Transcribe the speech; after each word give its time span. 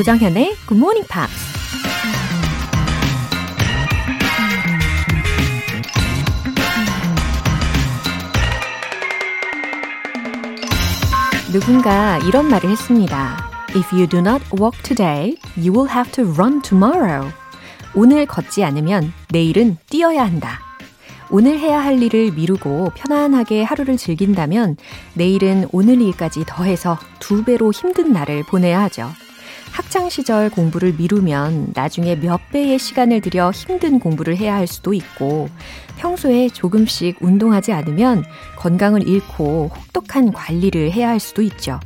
조정현의 0.00 0.56
Good 0.66 0.76
Morning 0.76 1.06
Pops. 1.06 1.52
누군가 11.52 12.16
이런 12.26 12.48
말을 12.48 12.70
했습니다. 12.70 13.46
If 13.76 13.94
you 13.94 14.06
do 14.06 14.20
not 14.20 14.42
walk 14.58 14.82
today, 14.82 15.36
you 15.54 15.70
will 15.70 15.90
have 15.90 16.10
to 16.12 16.24
run 16.32 16.62
tomorrow. 16.62 17.30
오늘 17.94 18.24
걷지 18.24 18.64
않으면 18.64 19.12
내일은 19.28 19.76
뛰어야 19.90 20.24
한다. 20.24 20.60
오늘 21.28 21.58
해야 21.58 21.78
할 21.78 22.02
일을 22.02 22.32
미루고 22.32 22.92
편안하게 22.94 23.64
하루를 23.64 23.98
즐긴다면 23.98 24.78
내일은 25.12 25.68
오늘 25.72 26.00
일까지 26.00 26.44
더해서 26.46 26.98
두 27.18 27.44
배로 27.44 27.70
힘든 27.70 28.14
날을 28.14 28.44
보내야 28.44 28.80
하죠. 28.84 29.10
학창시절 29.80 30.50
공부를 30.50 30.92
미루면 30.98 31.72
나중에 31.74 32.14
몇 32.14 32.38
배의 32.50 32.78
시간을 32.78 33.22
들여 33.22 33.50
힘든 33.50 33.98
공부를 33.98 34.36
해야 34.36 34.54
할 34.54 34.66
수도 34.66 34.92
있고, 34.92 35.48
평소에 35.96 36.50
조금씩 36.50 37.16
운동하지 37.20 37.72
않으면 37.72 38.22
건강을 38.56 39.08
잃고 39.08 39.70
혹독한 39.74 40.32
관리를 40.32 40.92
해야 40.92 41.08
할 41.08 41.18
수도 41.18 41.40
있죠. 41.42 41.80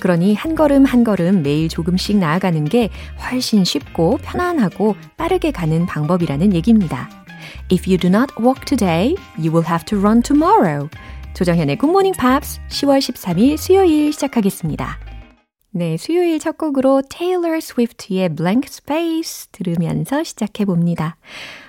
그러니 0.00 0.34
한 0.34 0.56
걸음 0.56 0.84
한 0.84 1.04
걸음 1.04 1.42
매일 1.42 1.68
조금씩 1.68 2.16
나아가는 2.16 2.64
게 2.64 2.90
훨씬 3.30 3.64
쉽고 3.64 4.18
편안하고 4.22 4.96
빠르게 5.16 5.52
가는 5.52 5.86
방법이라는 5.86 6.54
얘기입니다. 6.54 7.08
If 7.70 7.88
you 7.88 7.98
do 7.98 8.08
not 8.08 8.32
walk 8.40 8.64
today, 8.64 9.14
you 9.36 9.52
will 9.52 9.64
have 9.64 9.84
to 9.84 9.98
run 9.98 10.22
tomorrow. 10.22 10.88
조정현의 11.34 11.78
Morning 11.84 12.18
Pops 12.18 12.58
10월 12.68 12.98
13일 12.98 13.56
수요일 13.56 14.12
시작하겠습니다. 14.12 15.07
네, 15.70 15.98
수요일 15.98 16.38
첫 16.38 16.56
곡으로 16.56 17.02
Taylor 17.08 17.58
Swift의 17.58 18.30
Blank 18.34 18.68
Space 18.68 19.48
들으면서 19.52 20.24
시작해 20.24 20.64
봅니다. 20.64 21.16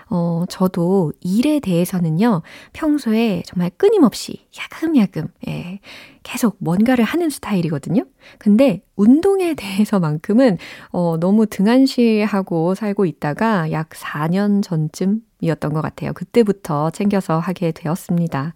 어, 0.09 0.45
저도 0.49 1.11
일에 1.19 1.59
대해서는요, 1.59 2.41
평소에 2.71 3.43
정말 3.45 3.69
끊임없이 3.75 4.47
야금야금, 4.57 5.27
예, 5.49 5.79
계속 6.23 6.55
뭔가를 6.59 7.03
하는 7.03 7.29
스타일이거든요. 7.29 8.05
근데 8.37 8.81
운동에 8.95 9.53
대해서만큼은, 9.59 10.57
어, 10.91 11.17
너무 11.19 11.45
등한시하고 11.45 12.75
살고 12.75 13.05
있다가 13.05 13.69
약 13.71 13.89
4년 13.89 14.63
전쯤 14.63 15.21
이었던 15.41 15.73
것 15.73 15.81
같아요. 15.81 16.13
그때부터 16.13 16.89
챙겨서 16.91 17.37
하게 17.37 17.73
되었습니다. 17.73 18.53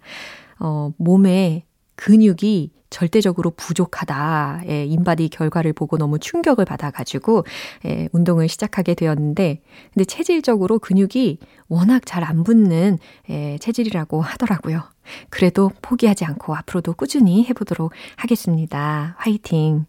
어, 0.58 0.90
몸에 0.96 1.64
근육이 1.96 2.73
절대적으로 2.94 3.50
부족하다. 3.56 4.62
예, 4.68 4.84
인바디 4.84 5.28
결과를 5.28 5.72
보고 5.72 5.98
너무 5.98 6.20
충격을 6.20 6.64
받아가지고, 6.64 7.44
예, 7.86 8.08
운동을 8.12 8.48
시작하게 8.48 8.94
되었는데, 8.94 9.60
근데 9.92 10.04
체질적으로 10.04 10.78
근육이 10.78 11.38
워낙 11.68 12.02
잘 12.06 12.22
안 12.24 12.44
붙는, 12.44 12.98
예, 13.30 13.58
체질이라고 13.58 14.22
하더라고요. 14.22 14.82
그래도 15.28 15.72
포기하지 15.82 16.24
않고 16.24 16.54
앞으로도 16.54 16.92
꾸준히 16.94 17.44
해보도록 17.46 17.92
하겠습니다. 18.16 19.16
화이팅! 19.18 19.86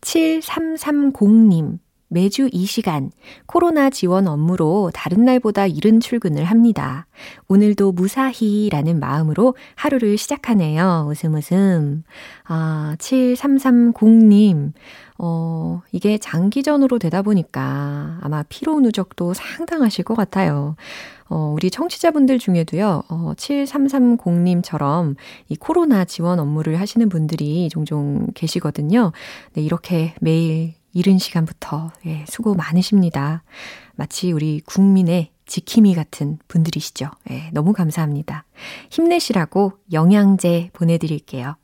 7330님. 0.00 1.78
매주 2.08 2.48
이 2.52 2.66
시간 2.66 3.10
코로나 3.46 3.90
지원 3.90 4.28
업무로 4.28 4.90
다른 4.94 5.24
날보다 5.24 5.66
이른 5.66 6.00
출근을 6.00 6.44
합니다. 6.44 7.06
오늘도 7.48 7.92
무사히라는 7.92 9.00
마음으로 9.00 9.56
하루를 9.74 10.16
시작하네요. 10.16 11.06
웃음 11.10 11.34
웃음. 11.34 12.04
아, 12.44 12.94
7330님. 12.98 14.72
어, 15.18 15.82
이게 15.92 16.18
장기전으로 16.18 16.98
되다 16.98 17.22
보니까 17.22 18.18
아마 18.20 18.42
피로 18.48 18.80
누적도 18.80 19.32
상당하실 19.34 20.04
것 20.04 20.14
같아요. 20.14 20.76
어, 21.28 21.52
우리 21.54 21.70
청취자분들 21.70 22.38
중에도요, 22.38 23.04
어, 23.08 23.32
7330님처럼 23.36 25.16
이 25.48 25.56
코로나 25.56 26.04
지원 26.04 26.38
업무를 26.38 26.80
하시는 26.80 27.08
분들이 27.08 27.68
종종 27.70 28.26
계시거든요. 28.34 29.12
네, 29.54 29.62
이렇게 29.62 30.14
매일 30.20 30.74
이른 30.94 31.18
시간부터 31.18 31.92
예, 32.06 32.24
수고 32.28 32.54
많으십니다. 32.54 33.42
마치 33.96 34.32
우리 34.32 34.60
국민의 34.60 35.30
지킴이 35.46 35.94
같은 35.94 36.38
분들이시죠. 36.48 37.10
예, 37.30 37.50
너무 37.52 37.72
감사합니다. 37.72 38.44
힘내시라고 38.90 39.72
영양제 39.92 40.70
보내드릴게요. 40.72 41.56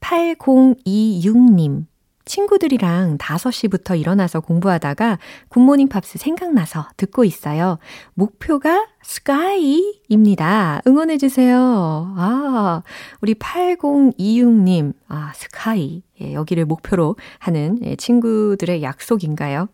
8026님. 0.00 1.84
친구들이랑 2.24 3.18
5시부터 3.18 3.98
일어나서 3.98 4.40
공부하다가 4.40 5.18
굿모닝 5.48 5.88
팝스 5.88 6.18
생각나서 6.18 6.86
듣고 6.96 7.24
있어요. 7.24 7.78
목표가 8.14 8.86
SKY입니다. 9.02 10.82
응원해주세요. 10.86 12.14
아, 12.16 12.82
우리 13.20 13.34
8026님, 13.34 14.92
아, 15.08 15.32
SKY. 15.34 16.02
예, 16.20 16.34
여기를 16.34 16.66
목표로 16.66 17.16
하는 17.38 17.78
예, 17.82 17.96
친구들의 17.96 18.82
약속인가요? 18.82 19.68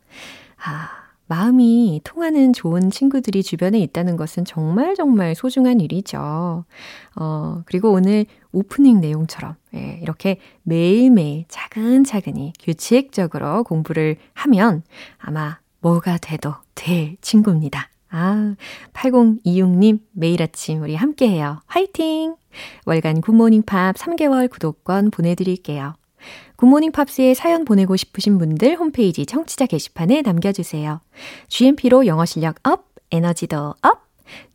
아, 0.64 0.95
마음이 1.28 2.00
통하는 2.04 2.52
좋은 2.52 2.90
친구들이 2.90 3.42
주변에 3.42 3.78
있다는 3.80 4.16
것은 4.16 4.44
정말 4.44 4.94
정말 4.94 5.34
소중한 5.34 5.80
일이죠. 5.80 6.64
어, 7.16 7.62
그리고 7.66 7.90
오늘 7.92 8.26
오프닝 8.52 9.00
내용처럼, 9.00 9.56
예, 9.74 9.98
이렇게 10.02 10.38
매일매일 10.62 11.44
차근차근히 11.48 12.52
규칙적으로 12.60 13.64
공부를 13.64 14.16
하면 14.34 14.82
아마 15.18 15.58
뭐가 15.80 16.18
돼도 16.18 16.54
될 16.74 17.16
친구입니다. 17.20 17.88
아, 18.08 18.54
8026님 18.92 20.00
매일 20.12 20.42
아침 20.42 20.82
우리 20.82 20.94
함께해요. 20.94 21.60
화이팅! 21.66 22.36
월간 22.86 23.20
굿모닝 23.20 23.62
팝 23.62 23.96
3개월 23.96 24.48
구독권 24.48 25.10
보내드릴게요. 25.10 25.94
굿모닝 26.56 26.92
팝스에 26.92 27.34
사연 27.34 27.64
보내고 27.64 27.96
싶으신 27.96 28.38
분들 28.38 28.76
홈페이지 28.76 29.26
청취자 29.26 29.66
게시판에 29.66 30.22
남겨주세요. 30.22 31.00
GMP로 31.48 32.06
영어 32.06 32.24
실력 32.24 32.56
up, 32.66 32.86
에너지도 33.10 33.74
up! 33.82 34.06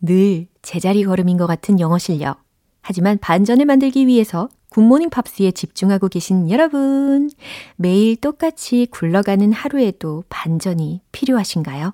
늘 0.02 0.48
제자리 0.62 1.04
걸음인 1.04 1.38
것 1.38 1.48
같은 1.48 1.80
영어 1.80 1.98
실력. 1.98 2.44
하지만 2.82 3.18
반전을 3.20 3.66
만들기 3.66 4.08
위해서 4.08 4.50
굿모닝 4.70 5.10
팝스에 5.10 5.52
집중하고 5.52 6.08
계신 6.08 6.50
여러분. 6.50 7.30
매일 7.76 8.16
똑같이 8.16 8.88
굴러가는 8.90 9.52
하루에도 9.52 10.24
반전이 10.30 11.02
필요하신가요? 11.12 11.94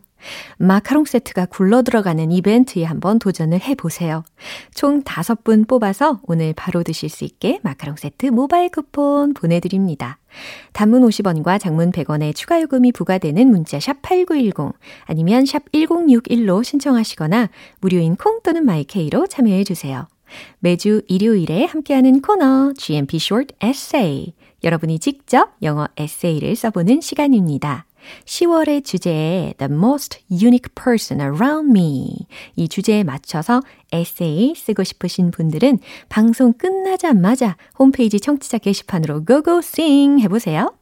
마카롱 0.57 1.05
세트가 1.05 1.45
굴러 1.47 1.81
들어가는 1.81 2.31
이벤트에 2.31 2.83
한번 2.83 3.19
도전을 3.19 3.61
해보세요. 3.61 4.23
총 4.73 5.01
5분 5.03 5.67
뽑아서 5.67 6.19
오늘 6.23 6.53
바로 6.53 6.83
드실 6.83 7.09
수 7.09 7.23
있게 7.23 7.59
마카롱 7.63 7.95
세트 7.95 8.27
모바일 8.27 8.69
쿠폰 8.69 9.33
보내드립니다. 9.33 10.17
단문 10.73 11.01
50원과 11.03 11.59
장문 11.59 11.91
100원의 11.91 12.35
추가 12.35 12.61
요금이 12.61 12.91
부과되는 12.91 13.47
문자 13.49 13.79
샵 13.79 14.01
8910 14.01 14.73
아니면 15.05 15.45
샵 15.45 15.71
1061로 15.71 16.63
신청하시거나 16.63 17.49
무료인 17.79 18.15
콩 18.15 18.41
또는 18.43 18.65
마이케이로 18.65 19.27
참여해 19.27 19.63
주세요. 19.63 20.07
매주 20.59 21.01
일요일에 21.07 21.65
함께하는 21.65 22.21
코너 22.21 22.73
GMP 22.75 23.17
Short 23.17 23.55
Essay 23.63 24.33
여러분이 24.63 24.99
직접 24.99 25.55
영어 25.61 25.87
에세이를 25.97 26.55
써보는 26.55 27.01
시간입니다. 27.01 27.86
10월의 28.25 28.83
주제에 28.83 29.53
The 29.57 29.71
Most 29.71 30.19
Unique 30.31 30.73
Person 30.75 31.21
Around 31.21 31.69
Me 31.69 32.27
이 32.55 32.67
주제에 32.67 33.03
맞춰서 33.03 33.61
에세이 33.91 34.55
쓰고 34.55 34.83
싶으신 34.83 35.31
분들은 35.31 35.79
방송 36.09 36.53
끝나자마자 36.53 37.57
홈페이지 37.77 38.19
청취자 38.19 38.57
게시판으로 38.59 39.23
고고 39.25 39.61
싱 39.61 40.19
해보세요. 40.19 40.73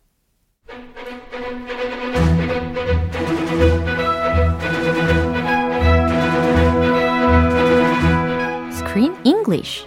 Screen 8.71 9.13
English 9.23 9.85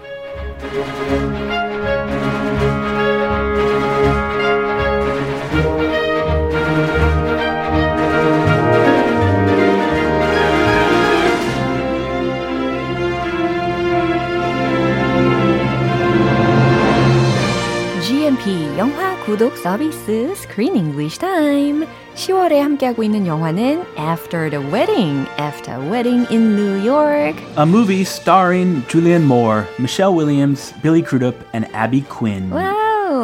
영화 18.77 19.17
구독 19.25 19.57
서비스 19.57 20.31
Screen 20.31 20.77
English 20.77 21.19
Time. 21.19 21.85
10월에 22.15 22.59
함께하고 22.59 23.03
있는 23.03 23.27
영화는 23.27 23.83
After 23.97 24.49
the 24.49 24.65
Wedding, 24.71 25.27
After 25.37 25.77
Wedding 25.91 26.25
in 26.31 26.55
New 26.55 26.81
York. 26.81 27.35
A 27.57 27.65
movie 27.65 28.03
starring 28.03 28.83
Julianne 28.87 29.25
Moore, 29.25 29.67
Michelle 29.77 30.15
Williams, 30.15 30.73
Billy 30.81 31.01
Crudup, 31.01 31.35
and 31.53 31.67
Abby 31.73 32.05
Quinn. 32.07 32.49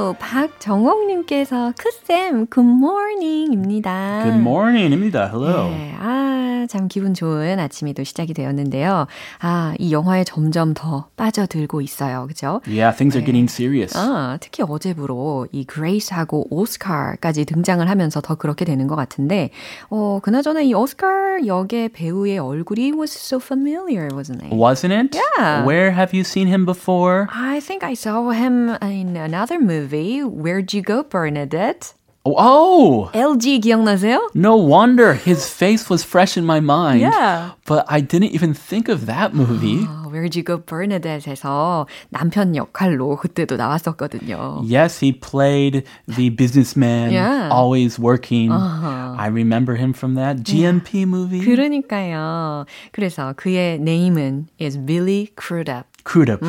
오, 0.05 0.12
박정옥님께서 0.19 1.73
크쌤 1.79 2.49
굿모닝입니다. 2.49 4.27
Morning입니다. 4.27 5.31
Hello. 5.33 5.71
네, 5.71 5.95
아, 5.99 6.67
참 6.69 6.89
기분 6.89 7.15
좋은 7.15 7.59
아침이 7.59 7.95
또 7.95 8.05
시작이 8.05 8.35
되었는데요. 8.35 9.06
아, 9.41 9.75
이 9.79 9.95
영화에 9.95 10.25
점점 10.25 10.75
더 10.75 11.09
빠져들고 11.17 11.81
있어요. 11.81 12.27
그죠? 12.29 12.61
Yeah, 12.67 12.95
things 12.95 13.17
are 13.17 13.25
getting 13.25 13.51
serious. 13.51 13.97
아, 13.97 14.37
특히 14.43 14.62
어제부로 14.62 15.47
이 15.53 15.65
그레이스하고 15.65 16.49
오스카까지 16.51 17.47
등장을 17.47 17.89
하면서 17.89 18.21
더 18.21 18.35
그렇게 18.35 18.67
되는 18.67 18.87
것 18.87 18.97
같은데, 18.97 19.49
어, 19.89 20.21
그나저나 20.23 20.61
이 20.61 20.75
오스카 20.75 21.47
역의 21.47 21.89
배우의 21.91 22.39
얼굴이 22.41 22.93
was 22.93 23.17
so 23.17 23.39
familiar, 23.39 24.09
wasn't 24.12 24.43
it? 24.43 24.55
Wasn't 24.55 24.93
it? 24.93 25.17
Yeah. 25.39 25.67
Where 25.67 25.93
have 25.93 26.12
you 26.12 26.25
seen 26.25 26.47
him 26.47 26.67
before? 26.67 27.27
I 27.31 27.61
think 27.61 27.83
I 27.83 27.95
saw 27.95 28.29
him 28.33 28.77
in 28.83 29.17
another 29.17 29.59
movie. 29.59 29.94
Where'd 29.94 30.74
you 30.74 30.81
go, 30.81 31.04
Bernadette? 31.04 31.94
Oh, 32.25 33.10
LG 33.13 33.62
기억나세요? 33.62 34.19
no 34.36 34.56
wonder 34.56 35.13
his 35.13 35.50
face 35.50 35.89
was 35.89 36.04
fresh 36.04 36.38
in 36.38 36.45
my 36.45 36.60
mind. 36.60 37.01
Yeah. 37.01 37.51
But 37.66 37.86
I 37.88 38.01
didn't 38.01 38.31
even 38.31 38.54
think 38.54 38.89
of 38.89 39.06
that 39.06 39.33
movie. 39.33 39.88
Oh. 40.04 40.04
어, 40.13 40.13
Where'd 40.13 40.36
you 40.38 40.44
go, 40.44 40.57
Bernadette에서 40.63 41.88
남편 42.10 42.56
역할로 42.56 43.16
그때도 43.18 43.57
나왔었거든요. 43.57 44.62
Yes, 44.63 45.04
he 45.04 45.12
played 45.12 45.83
the 46.07 46.30
businessman, 46.30 47.12
Yeah. 47.12 47.50
always 47.51 48.00
working. 48.00 48.51
I 48.51 49.27
remember 49.27 49.75
him 49.75 49.94
from 49.94 50.16
that 50.16 50.44
GMP 50.44 51.06
movie. 51.06 51.42
그러니까요. 51.42 52.66
그래서 52.92 53.33
그의 53.36 53.80
네임은 53.80 54.48
is 54.60 54.77
Billy 54.77 55.31
Crudup. 55.36 55.86
Crudup. 56.06 56.42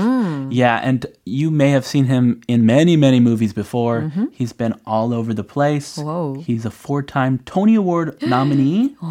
Yeah, 0.50 0.80
and 0.82 1.06
you 1.26 1.50
may 1.50 1.70
have 1.70 1.84
seen 1.84 2.06
him 2.06 2.40
in 2.48 2.64
many, 2.64 2.96
many 2.96 3.20
movies 3.20 3.52
before. 3.52 4.10
He's 4.32 4.52
been 4.52 4.74
all 4.86 5.12
over 5.12 5.34
the 5.34 5.42
place. 5.44 5.98
Whoa. 5.98 6.40
He's 6.46 6.64
a 6.64 6.70
four 6.70 7.02
time 7.02 7.40
Tony 7.44 7.74
Award 7.74 8.16
nominee. 8.22 8.94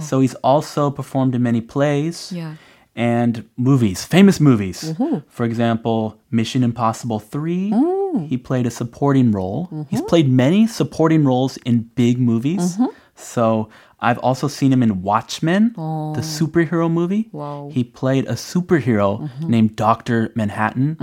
So 0.00 0.20
he's 0.20 0.34
also 0.44 0.90
performed 0.90 1.34
in 1.34 1.42
many 1.42 1.60
plays. 1.60 2.30
Yeah. 2.32 2.54
And 2.95 3.49
movies, 3.57 4.05
famous 4.05 4.39
movies. 4.39 4.83
Mm-hmm. 4.83 5.27
For 5.27 5.45
example, 5.45 6.19
Mission 6.29 6.63
Impossible 6.63 7.19
3. 7.19 7.71
Mm. 7.71 8.27
He 8.27 8.37
played 8.37 8.67
a 8.67 8.71
supporting 8.71 9.31
role. 9.31 9.67
He's 9.89 9.99
mm-hmm. 9.99 10.07
played 10.07 10.29
many 10.29 10.67
supporting 10.67 11.23
roles 11.25 11.57
in 11.57 11.89
big 11.95 12.19
movies. 12.19 12.73
Mm-hmm. 12.73 12.85
So 13.15 13.69
I've 13.99 14.19
also 14.19 14.47
seen 14.47 14.71
him 14.71 14.83
in 14.83 15.01
Watchmen, 15.01 15.73
the 15.73 15.81
oh. 15.81 16.13
superhero 16.17 16.91
movie. 16.91 17.29
Wow. 17.31 17.69
He 17.71 17.83
played 17.83 18.25
a 18.25 18.33
superhero 18.33 19.29
named 19.41 19.75
Dr. 19.75 20.31
Manhattan. 20.35 20.97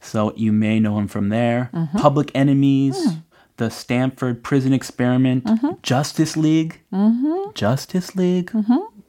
So 0.00 0.32
you 0.34 0.52
may 0.52 0.80
know 0.80 0.98
him 0.98 1.08
from 1.08 1.28
there. 1.28 1.70
Public 1.98 2.30
Enemies, 2.34 2.96
mm. 3.06 3.22
The 3.58 3.70
Stanford 3.70 4.42
Prison 4.42 4.72
Experiment, 4.72 5.46
Justice 5.82 6.36
League. 6.36 6.80
Justice 7.54 8.16
League. 8.16 8.50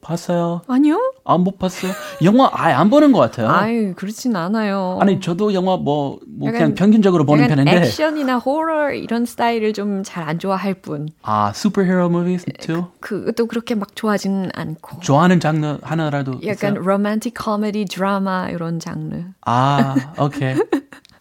봤어요? 0.04 0.62
아니요? 0.68 1.00
아, 1.26 1.38
못 1.38 1.58
봤어요. 1.58 1.92
영화 2.24 2.50
아예 2.54 2.74
안 2.74 2.90
보는 2.90 3.12
것 3.14 3.20
같아요. 3.20 3.50
아유, 3.50 3.94
그렇진 3.96 4.36
않아요. 4.36 4.98
아니, 5.02 5.20
저도 5.20 5.54
영화 5.54 5.78
뭐, 5.78 6.20
뭐 6.28 6.50
그냥 6.52 6.56
약간- 6.56 6.76
평균적으로 6.76 7.26
보는 7.26 7.48
편인데. 7.48 7.72
액션이나 7.78 8.38
호러 8.38 8.92
이런 8.92 9.26
스타일을 9.26 9.74
좀 9.74 10.04
잘 10.04 10.24
안 10.28 10.38
좋아할 10.40 10.74
뿐. 10.76 11.10
아, 11.24 11.52
superhero 11.56 12.06
movies 12.08 12.46
too? 12.60 12.86
그또 13.00 13.46
그렇게 13.48 13.74
막 13.76 13.96
좋아하지는 13.96 14.50
않고. 14.54 15.00
좋아하는 15.00 15.40
장르 15.40 15.78
하나라도 15.82 16.34
약간 16.46 16.74
있어요? 16.74 16.84
로맨틱 16.84 17.34
코미디 17.34 17.86
드라마 17.86 18.50
이런 18.50 18.80
장르. 18.80 19.24
아, 19.46 19.96
오케이. 20.20 20.56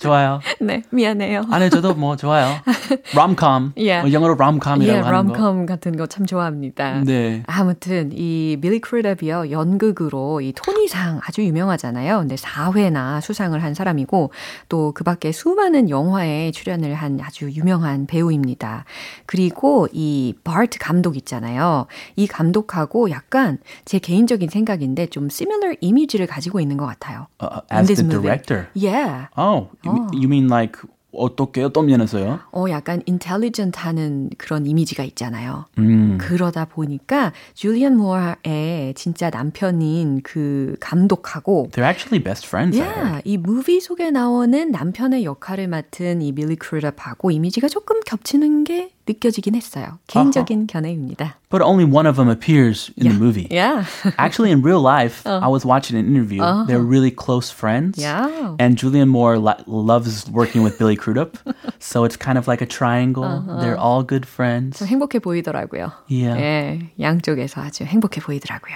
좋아요. 0.03 0.41
네, 0.61 0.83
미안해요. 0.91 1.45
아니, 1.51 1.71
저도 1.71 1.95
뭐 1.95 2.17
좋아요. 2.17 2.47
롬컴. 3.15 3.73
Yeah. 3.77 4.03
뭐 4.03 4.13
영어로 4.13 4.35
롬컴이라고 4.35 4.99
예, 4.99 5.01
하는 5.03 5.11
거. 5.29 5.33
롬컴 5.39 5.67
같은 5.67 5.97
거 5.97 6.07
참 6.07 6.27
좋아합니다. 6.27 7.03
네. 7.05 7.43
아무튼 7.47 8.11
이 8.13 8.59
빌리 8.61 8.81
크루답이요 8.81 9.51
연극으로 9.51 10.41
이 10.41 10.53
토니상 10.53 11.21
아주 11.27 11.43
유명하잖아요. 11.45 12.19
근데 12.19 12.35
4회나 12.35 13.21
수상을 13.21 13.61
한 13.63 13.75
사람이고 13.75 14.31
또 14.69 14.93
그 14.95 15.05
밖에 15.05 15.33
수많은 15.33 15.89
영화에 15.89 16.51
출연을 16.51 16.93
한 16.95 17.19
아주 17.23 17.51
유명한 17.51 18.07
배우입니다. 18.07 18.85
그리고 19.27 19.89
이 19.93 20.35
바트 20.45 20.79
감독 20.79 21.17
있잖아요. 21.17 21.87
이 22.17 22.27
감독하고 22.27 23.11
약간 23.11 23.59
제 23.85 23.99
개인적인 23.99 24.51
생각인데 24.51 25.07
좀 25.07 25.27
similar 25.27 25.77
이미지를 25.81 26.27
가지고 26.27 26.61
있는 26.61 26.77
것 26.77 26.85
같아요. 26.87 27.27
Uh, 27.41 27.61
as 27.73 27.87
the 27.89 28.03
movie. 28.05 28.23
director. 28.23 28.67
Yeah. 28.75 29.29
Oh, 29.37 29.69
you, 30.13 30.25
mean 30.25 30.47
like 30.47 30.81
어떻게 31.13 31.63
어떤 31.63 31.87
면에서요? 31.87 32.41
어, 32.53 32.65
약간 32.71 33.03
인텔리전트하는 33.05 34.31
그런 34.39 34.67
이미지가 34.67 35.05
있잖아요. 35.05 35.67
음. 35.79 36.17
그러다 36.19 36.65
보니까 36.65 37.33
줄리안 37.55 37.97
모어의 37.97 38.95
진짜 38.95 39.29
남편인 39.29 40.23
그 40.23 40.75
감독하고 40.81 41.69
They're 41.73 41.87
actually 41.87 42.23
best 42.25 42.47
friends. 42.47 42.79
야, 42.81 43.21
이 43.25 43.37
무비 43.37 43.81
속에 43.81 44.11
나오는 44.11 44.71
남편의 44.71 45.25
역할을 45.25 45.69
맡은 45.69 46.23
이 46.23 46.33
빌리 46.33 46.57
크루답하고 46.57 47.31
이미지가 47.31 47.69
조금 47.69 48.01
겹치는 48.01 48.65
게 48.65 48.91
느껴지긴 49.08 49.56
했어요. 49.56 50.00
개인적인 50.08 50.68
견해입니다. 50.68 51.36
But 51.50 51.62
only 51.64 51.86
one 51.86 52.06
of 52.06 52.18
them 52.18 52.28
appears 52.30 52.92
in 52.98 53.08
the 53.08 53.16
movie. 53.18 53.48
Yeah. 53.50 53.86
Actually, 54.20 54.52
in 54.52 54.62
real 54.62 54.82
life, 54.82 55.24
I 55.26 55.48
was 55.48 55.64
watching 55.66 55.96
an 55.98 56.06
interview. 56.06 56.42
They're 56.68 56.84
really 56.84 57.12
close 57.12 57.50
friends. 57.50 57.98
Yeah. 57.98 58.28
And 58.60 58.76
Julianne 58.76 59.08
Moore 59.08 59.40
lo- 59.40 59.56
loves 59.66 60.28
working 60.30 60.62
with 60.62 60.78
Billy 60.78 60.98
Crudup. 60.98 61.38
so 61.80 62.04
it's 62.04 62.18
kind 62.18 62.38
of 62.38 62.48
like 62.48 62.62
a 62.62 62.68
triangle. 62.68 63.44
They're 63.62 63.80
all 63.80 64.04
good 64.04 64.26
friends. 64.28 64.80
좀 64.80 64.88
행복해 64.88 65.20
보이더라고요. 65.20 65.94
Yeah. 66.10 66.36
예, 66.38 66.80
양쪽에서 67.00 67.62
아주 67.62 67.86
행복해 67.86 68.20
보이더라고요. 68.20 68.76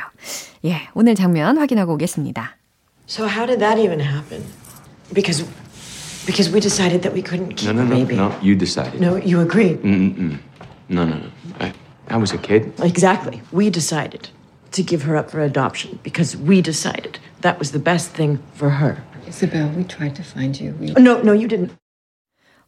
예, 0.65 0.87
오늘 0.93 1.15
장면 1.15 1.57
확인하고 1.57 1.93
오겠습니다. 1.95 2.55
So 3.05 3.27
how 3.27 3.45
did 3.45 3.59
that 3.59 3.77
even 3.77 3.99
happen? 3.99 4.43
Because 5.13 5.43
because 6.25 6.49
we 6.51 6.59
decided 6.59 7.01
that 7.03 7.13
we 7.13 7.21
couldn't 7.21 7.55
keep 7.55 7.67
No, 7.67 7.73
no, 7.73 7.83
the 7.83 7.95
no, 7.95 8.05
baby. 8.05 8.15
no. 8.15 8.35
You 8.41 8.55
decided. 8.55 8.99
No, 9.01 9.15
you 9.15 9.39
agreed. 9.41 9.81
Mm-mm. 9.83 10.39
No, 10.89 11.05
no, 11.05 11.15
no. 11.17 11.29
I, 11.59 11.73
I 12.09 12.17
was 12.17 12.31
a 12.33 12.37
kid. 12.37 12.73
Exactly. 12.81 13.41
We 13.51 13.69
decided 13.69 14.29
to 14.71 14.83
give 14.83 15.03
her 15.03 15.15
up 15.17 15.31
for 15.31 15.41
adoption 15.41 15.99
because 16.03 16.35
we 16.37 16.61
decided 16.61 17.19
that 17.41 17.57
was 17.59 17.71
the 17.71 17.79
best 17.79 18.11
thing 18.11 18.39
for 18.53 18.69
her. 18.69 19.03
Isabel, 19.27 19.69
we 19.69 19.83
tried 19.83 20.15
to 20.15 20.23
find 20.23 20.59
you. 20.59 20.75
We 20.79 20.91
No, 20.93 21.21
no, 21.21 21.33
you 21.33 21.47
didn't. 21.47 21.71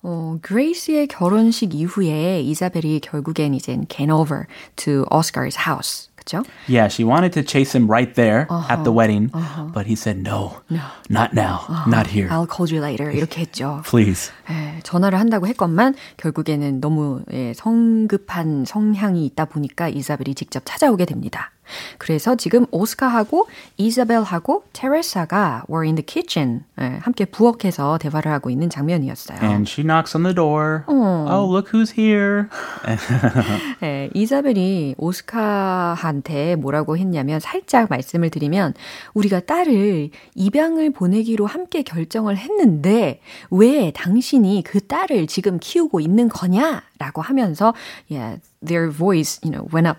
어, 0.05 0.37
그레이스의 0.41 1.07
결혼식 1.07 1.73
이후에 1.73 2.41
이자벨이 2.41 2.99
결국엔 2.99 3.53
이제 3.53 3.77
came 3.87 4.11
over 4.11 4.47
to 4.75 5.05
Oscar's 5.09 5.55
house. 5.65 6.09
그죠? 6.28 6.44
Yeah, 6.68 6.88
she 6.88 7.04
wanted 7.04 7.32
to 7.32 7.42
chase 7.42 7.72
him 7.74 7.88
right 7.90 8.12
there 8.14 8.46
at 8.68 8.84
the 8.84 8.92
wedding. 8.92 9.30
But 9.72 9.86
he 9.86 9.96
said, 9.96 10.18
no, 10.22 10.60
not 11.08 11.32
now, 11.32 11.64
not 11.86 12.08
here. 12.08 12.28
I'll 12.30 12.46
call 12.46 12.68
you 12.68 12.80
later. 12.80 13.10
이렇게 13.10 13.40
했죠. 13.40 13.82
Please. 13.88 14.30
예, 14.50 14.80
전화를 14.82 15.18
한다고 15.18 15.46
했건만 15.46 15.94
결국에는 16.18 16.80
너무 16.80 17.22
예, 17.32 17.54
성급한 17.54 18.64
성향이 18.66 19.24
있다 19.26 19.46
보니까 19.46 19.88
이사벨이 19.88 20.34
직접 20.34 20.62
찾아오게 20.64 21.06
됩니다. 21.06 21.50
그래서 21.98 22.36
지금 22.36 22.66
오스카하고 22.70 23.48
이사벨하고 23.76 24.64
테레사가 24.72 25.64
were 25.68 25.86
in 25.86 25.96
the 25.96 26.04
kitchen 26.04 26.64
예, 26.80 26.98
함께 27.00 27.24
부엌에서 27.24 27.98
대화를 27.98 28.30
하고 28.30 28.50
있는 28.50 28.70
장면이었어요. 28.70 29.38
And 29.42 29.68
she 29.68 29.84
knocks 29.84 30.16
on 30.16 30.22
the 30.22 30.34
door. 30.34 30.84
Oh, 30.86 31.48
look 31.50 31.72
who's 31.72 31.98
here. 31.98 32.46
예, 33.82 34.10
이사벨이 34.14 34.94
오스카한테 34.98 36.56
뭐라고 36.56 36.96
했냐면 36.96 37.40
살짝 37.40 37.88
말씀을 37.90 38.30
드리면 38.30 38.74
우리가 39.14 39.40
딸을 39.40 40.10
입양을 40.34 40.92
보내기로 40.92 41.46
함께 41.46 41.82
결정을 41.82 42.36
했는데 42.36 43.20
왜 43.50 43.92
당신이 43.92 44.62
그 44.64 44.80
딸을 44.86 45.26
지금 45.26 45.58
키우고 45.58 46.00
있는 46.00 46.28
거냐라고 46.28 47.22
하면서 47.22 47.74
yeah, 48.10 48.40
their 48.64 48.90
voice 48.90 49.40
you 49.42 49.50
know 49.50 49.68
went 49.72 49.88
up 49.88 49.98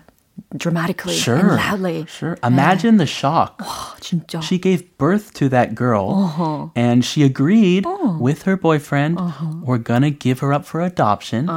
dramatically 0.55 1.13
Sure. 1.15 1.35
and 1.35 1.47
loudly. 1.55 2.05
Sure. 2.07 2.37
Imagine 2.43 2.97
the 2.97 3.05
shock. 3.05 3.59
아, 3.59 3.95
진짜. 3.99 4.41
She 4.41 4.57
gave 4.57 4.83
birth 4.97 5.33
to 5.35 5.49
that 5.49 5.75
girl 5.75 6.71
and 6.75 7.03
she 7.03 7.23
agreed 7.23 7.85
with 8.19 8.43
her 8.43 8.55
boyfriend, 8.55 9.19
we're 9.63 9.77
going 9.79 10.01
to 10.03 10.11
give 10.11 10.39
her 10.39 10.53
up 10.53 10.65
for 10.65 10.79
adoption. 10.81 11.49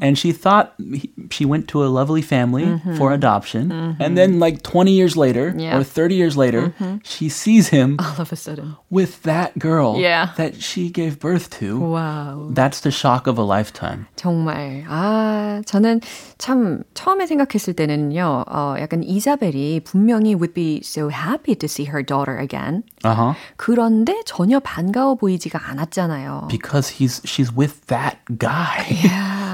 And 0.00 0.16
she 0.18 0.32
thought 0.32 0.74
he, 0.78 1.10
she 1.30 1.44
went 1.44 1.68
to 1.68 1.84
a 1.84 1.90
lovely 1.90 2.22
family 2.22 2.80
for 2.96 3.12
adoption. 3.12 3.70
And 4.00 4.16
then, 4.18 4.38
like 4.40 4.62
20 4.62 4.90
years 4.92 5.16
later 5.16 5.54
Yeah. 5.56 5.76
or 5.78 5.84
30 5.84 6.14
years 6.14 6.36
later, 6.36 6.72
she 7.04 7.28
sees 7.28 7.68
him 7.68 7.96
All 8.00 8.22
of 8.22 8.32
a 8.32 8.36
sudden. 8.36 8.76
with 8.90 9.22
that 9.22 9.58
girl 9.58 9.98
Yeah. 9.98 10.30
that 10.38 10.62
she 10.62 10.90
gave 10.90 11.18
birth 11.20 11.50
to. 11.60 11.78
와우. 11.78 12.54
That's 12.54 12.80
the 12.80 12.90
shock 12.90 13.26
of 13.26 13.38
a 13.38 13.44
lifetime. 13.46 14.06
정말 14.16 14.84
아 14.88 15.62
저는 15.66 16.00
참 16.38 16.82
처음에 16.94 17.26
생각했을 17.26 17.74
때는요 17.74 18.23
왜냐면요, 18.25 18.45
어, 18.49 18.75
약간 18.79 19.03
이사벨이 19.03 19.81
분명히 19.81 20.33
would 20.33 20.53
be 20.53 20.81
so 20.83 21.09
happy 21.09 21.55
to 21.55 21.67
see 21.67 21.87
her 21.87 22.03
daughter 22.03 22.37
again. 22.37 22.83
Uh-huh. 23.03 23.35
그런데 23.57 24.21
전혀 24.25 24.59
반가워 24.59 25.15
보이지가 25.15 25.69
않았잖아요. 25.69 26.47
Because 26.49 26.97
he's 26.97 27.21
she's 27.25 27.53
with 27.55 27.85
that 27.87 28.17
guy. 28.37 28.85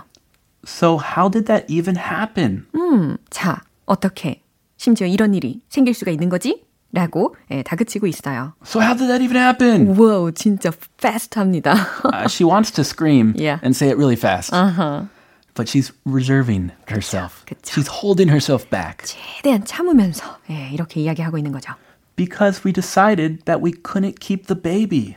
So 0.68 1.00
how 1.00 1.30
did 1.30 1.46
that 1.48 1.66
even 1.74 1.96
happen? 1.98 2.66
음, 2.76 3.18
자, 3.30 3.62
어떻게? 3.86 4.42
심지어 4.78 5.08
이런 5.08 5.34
일이 5.34 5.62
생길 5.70 5.94
수가 5.94 6.12
있는 6.12 6.30
거지? 6.30 6.64
라고 6.92 7.36
예, 7.52 7.62
다그치고 7.64 8.08
있어요. 8.08 8.54
So 8.66 8.82
how 8.82 8.96
did 8.96 9.08
that 9.10 9.22
even 9.24 9.36
happen? 9.42 9.98
와우, 10.00 10.32
진짜 10.32 10.72
fast합니다. 11.02 11.74
Uh, 12.06 12.26
she 12.30 12.46
wants 12.50 12.72
to 12.72 12.84
scream 12.84 13.34
Yeah. 13.38 13.60
and 13.64 13.76
say 13.76 13.90
it 13.90 13.98
really 13.98 14.16
fast. 14.16 14.54
아하. 14.54 15.08
But 15.56 15.70
she's 15.70 15.94
reserving 16.06 16.72
herself. 16.90 17.46
그쵸. 17.46 17.60
She's 17.64 17.90
holding 17.90 18.30
herself 18.30 18.70
back. 18.70 19.06
최대한 19.06 19.64
참으면서 19.64 20.38
예, 20.50 20.70
이렇게 20.72 21.00
이야기하고 21.02 21.38
있는 21.38 21.52
거죠. 21.52 21.74
Because 22.18 22.62
we 22.66 22.72
decided 22.72 23.44
that 23.46 23.62
we 23.62 23.72
couldn't 23.72 24.20
keep 24.20 24.48
the 24.48 24.56
baby. 24.60 25.16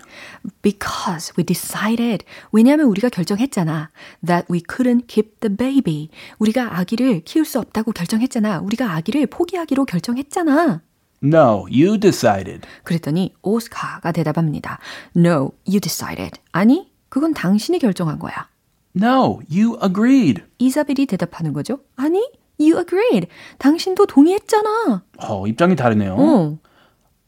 Because 0.62 1.32
we 1.38 1.44
decided. 1.44 2.24
왜냐하면 2.50 2.86
우리가 2.86 3.08
결정했잖아. 3.08 3.90
That 4.24 4.46
we 4.50 4.60
couldn't 4.60 5.06
keep 5.06 5.38
the 5.40 5.54
baby. 5.54 6.10
우리가 6.38 6.78
아기를 6.78 7.22
키울 7.24 7.44
수 7.44 7.58
없다고 7.60 7.92
결정했잖아. 7.92 8.60
우리가 8.60 8.94
아기를 8.94 9.26
포기하기로 9.28 9.84
결정했잖아. 9.84 10.82
No, 11.22 11.66
you 11.70 11.98
decided. 11.98 12.66
그랬더니 12.84 13.34
오스카가 13.42 14.12
대답합니다. 14.12 14.78
No, 15.16 15.52
you 15.66 15.80
decided. 15.80 16.40
아니, 16.52 16.90
그건 17.08 17.34
당신이 17.34 17.78
결정한 17.80 18.18
거야. 18.18 18.48
No, 19.00 19.40
you 19.50 19.78
agreed. 19.82 20.42
이사벨이 20.58 21.06
대답하는 21.06 21.52
거죠. 21.52 21.80
아니, 21.96 22.18
you 22.58 22.78
agreed. 22.78 23.28
당신도 23.58 24.06
동의했잖아. 24.06 25.02
어, 25.18 25.46
입장이 25.46 25.76
다르네요. 25.76 26.14
어. 26.18 26.58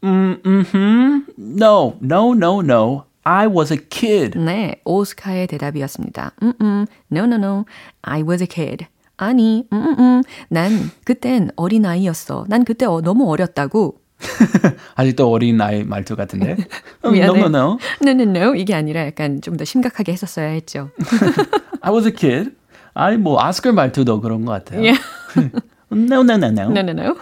Mm, 0.03 0.41
mm-hmm. 0.43 1.25
No, 1.39 1.97
no, 2.03 2.33
no, 2.33 2.61
no. 2.63 3.05
I 3.23 3.47
was 3.47 3.71
a 3.73 3.79
kid. 3.91 4.39
네, 4.39 4.81
오스카의 4.85 5.47
대답이었습니다. 5.47 6.33
음, 6.43 6.53
음, 6.63 6.87
no, 7.13 7.25
no, 7.25 7.37
no. 7.37 7.65
I 8.03 8.23
was 8.23 8.43
a 8.43 8.47
kid. 8.49 8.87
아니, 9.19 9.67
음, 9.73 9.79
음, 9.79 9.99
음. 10.01 10.23
난 10.49 10.91
그땐 11.05 11.51
어린아이였어. 11.55 12.47
난 12.49 12.65
그때 12.65 12.87
어, 12.87 13.03
너무 13.03 13.31
어렸다고. 13.31 14.01
아직도 14.97 15.31
어린 15.31 15.59
나이 15.59 15.85
말투 15.85 16.17
같은데. 16.17 16.57
음, 17.05 17.13
미안해. 17.13 17.41
no, 17.41 17.47
no, 17.47 17.59
no. 17.59 17.79
No, 18.03 18.11
no, 18.13 18.23
no. 18.25 18.55
이게 18.55 18.75
아니라 18.75 19.05
약간 19.07 19.41
좀 19.43 19.57
더 19.59 19.65
심각하게 19.67 20.13
했었어야 20.13 20.49
했죠. 20.49 20.89
I 21.82 21.92
was 21.92 22.06
a 22.08 22.12
kid. 22.12 22.56
아니 22.94 23.18
뭐 23.18 23.42
아스컬 23.42 23.74
말투도 23.74 24.22
그런 24.22 24.46
것 24.46 24.52
같아요. 24.52 24.82
Yeah. 24.82 25.00
no, 25.92 26.22
no, 26.24 26.38
no, 26.38 26.50
no. 26.50 26.70
No, 26.70 26.82
no, 26.82 26.94
no. 26.94 27.16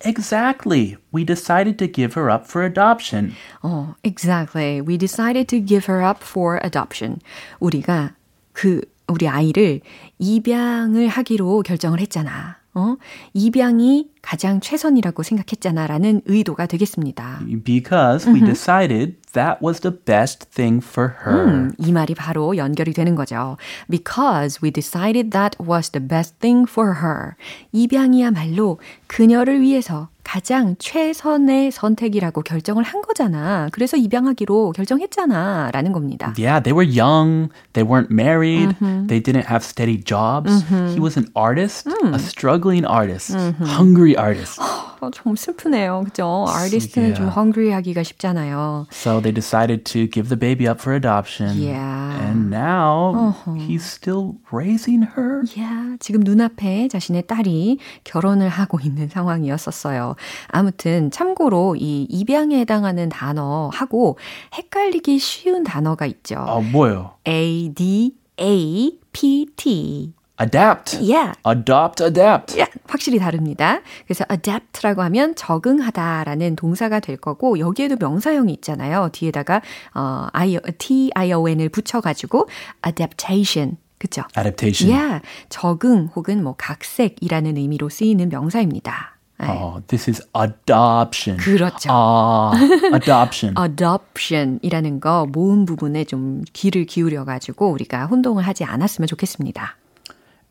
Exactly. 0.00 0.96
We 1.12 1.24
decided 1.24 1.78
to 1.78 1.86
give 1.86 2.14
her 2.14 2.30
up 2.30 2.46
for 2.46 2.62
adoption. 2.64 3.32
어, 3.62 3.94
exactly. 4.02 4.80
We 4.80 4.98
decided 4.98 5.48
to 5.48 5.60
give 5.60 5.86
her 5.86 6.02
up 6.04 6.22
for 6.22 6.60
adoption. 6.62 7.20
우리가 7.60 8.14
그 8.52 8.82
우리 9.08 9.28
아이를 9.28 9.80
입양을 10.18 11.08
하기로 11.08 11.62
결정을 11.62 12.00
했잖아. 12.00 12.57
어? 12.79 12.97
입양이 13.33 14.07
가장 14.21 14.61
최선이라고 14.61 15.23
생각했잖아라는 15.23 16.21
의도가 16.25 16.65
되겠습니다. 16.65 17.41
Because 17.63 18.31
we 18.31 18.39
decided 18.39 19.15
that 19.33 19.59
was 19.61 19.81
the 19.81 19.95
best 19.95 20.49
thing 20.51 20.83
for 20.85 21.11
her. 21.25 21.47
음, 21.47 21.71
이 21.77 21.91
말이 21.91 22.15
바로 22.15 22.55
연결이 22.55 22.93
되는 22.93 23.15
거죠. 23.15 23.57
Because 23.89 24.59
we 24.63 24.71
decided 24.71 25.31
that 25.31 25.57
was 25.61 25.89
the 25.91 26.05
best 26.05 26.39
thing 26.39 26.69
for 26.69 26.95
her. 27.01 27.33
입양이야말로 27.71 28.79
그녀를 29.07 29.61
위해서 29.61 30.09
가장 30.29 30.75
최선의 30.77 31.71
선택이라고 31.71 32.43
결정을 32.43 32.83
한 32.83 33.01
거잖아. 33.01 33.67
그래서 33.71 33.97
입양하기로 33.97 34.73
결정했잖아. 34.73 35.71
라는 35.73 35.91
겁니다. 35.91 36.35
Yeah, 36.37 36.61
they 36.61 36.71
were 36.71 36.85
young. 36.85 37.49
They 37.73 37.83
weren't 37.83 38.11
married. 38.11 38.75
They 39.07 39.19
didn't 39.19 39.49
have 39.49 39.63
steady 39.63 39.97
jobs. 39.97 40.63
He 40.93 40.99
was 40.99 41.17
an 41.17 41.29
artist, 41.33 41.89
a 42.13 42.19
struggling 42.19 42.85
artist, 42.85 43.35
hungry 43.59 44.15
artist. 44.15 44.61
어, 45.01 45.09
좀 45.11 45.35
슬프네요. 45.35 46.03
그죠? 46.05 46.45
아티스트는 46.47 47.15
좀 47.15 47.25
Yeah. 47.25 47.35
헝그리 47.35 47.71
하기가 47.71 48.03
쉽잖아요. 48.03 48.87
So 48.91 49.21
they 49.21 49.33
decided 49.33 49.83
to 49.85 50.07
give 50.09 50.29
the 50.29 50.37
baby 50.37 50.67
up 50.67 50.81
for 50.81 50.95
adoption. 50.95 51.57
Yeah. 51.61 52.19
And 52.21 52.49
now 52.53 53.35
he's 53.57 53.83
still 53.83 54.35
raising 54.51 55.05
her. 55.15 55.43
야, 55.59 55.95
지금 55.99 56.21
눈앞에 56.21 56.87
자신의 56.89 57.27
딸이 57.27 57.79
결혼을 58.03 58.49
하고 58.49 58.79
있는 58.79 59.07
상황이었었어요. 59.09 60.15
아무튼 60.47 61.11
참고로 61.11 61.75
이 61.77 62.03
입양에 62.09 62.59
해당하는 62.59 63.09
단어하고 63.09 64.17
헷갈리기 64.55 65.19
쉬운 65.19 65.63
단어가 65.63 66.05
있죠. 66.05 66.35
어, 66.39 66.61
뭐예요? 66.61 67.11
A 67.27 67.73
D 67.73 68.15
A 68.39 68.99
P 69.11 69.47
T. 69.55 70.13
Adapt. 70.41 70.97
Yeah. 71.01 71.33
Adopt, 71.45 72.01
adapt. 72.01 72.59
야, 72.59 72.67
확실히 72.87 73.19
다릅니다. 73.19 73.81
그래서 74.05 74.23
adapt라고 74.31 75.01
하면 75.03 75.35
적응하다라는 75.35 76.55
동사가 76.55 77.01
될 77.01 77.17
거고 77.17 77.59
여기에도 77.59 77.97
명사형이 77.99 78.53
있잖아요. 78.53 79.09
뒤에다가 79.11 79.61
어, 79.93 80.27
I, 80.31 80.57
T 80.77 81.11
I 81.13 81.33
O 81.33 81.47
N을 81.47 81.69
붙여가지고 81.69 82.47
adaptation. 82.87 83.77
그쵸? 83.97 84.23
Adaptation. 84.37 84.97
Yeah, 84.97 85.25
적응 85.49 86.09
혹은 86.15 86.41
뭐 86.41 86.55
각색이라는 86.57 87.57
의미로 87.57 87.89
쓰이는 87.89 88.29
명사입니다. 88.29 89.17
네. 89.39 89.47
Oh, 89.47 89.81
this 89.87 90.09
is 90.09 90.21
adoption. 90.37 91.37
그렇죠. 91.37 91.89
아, 91.91 92.51
adoption. 92.93 93.55
adoption이라는 93.59 94.99
거 95.01 95.27
모음 95.29 95.65
부분에 95.65 96.05
좀 96.05 96.43
귀를 96.53 96.85
기울여 96.85 97.25
가지고 97.25 97.71
우리가 97.71 98.05
혼동을 98.05 98.47
하지 98.47 98.63
않았으면 98.63 99.07
좋겠습니다. 99.07 99.75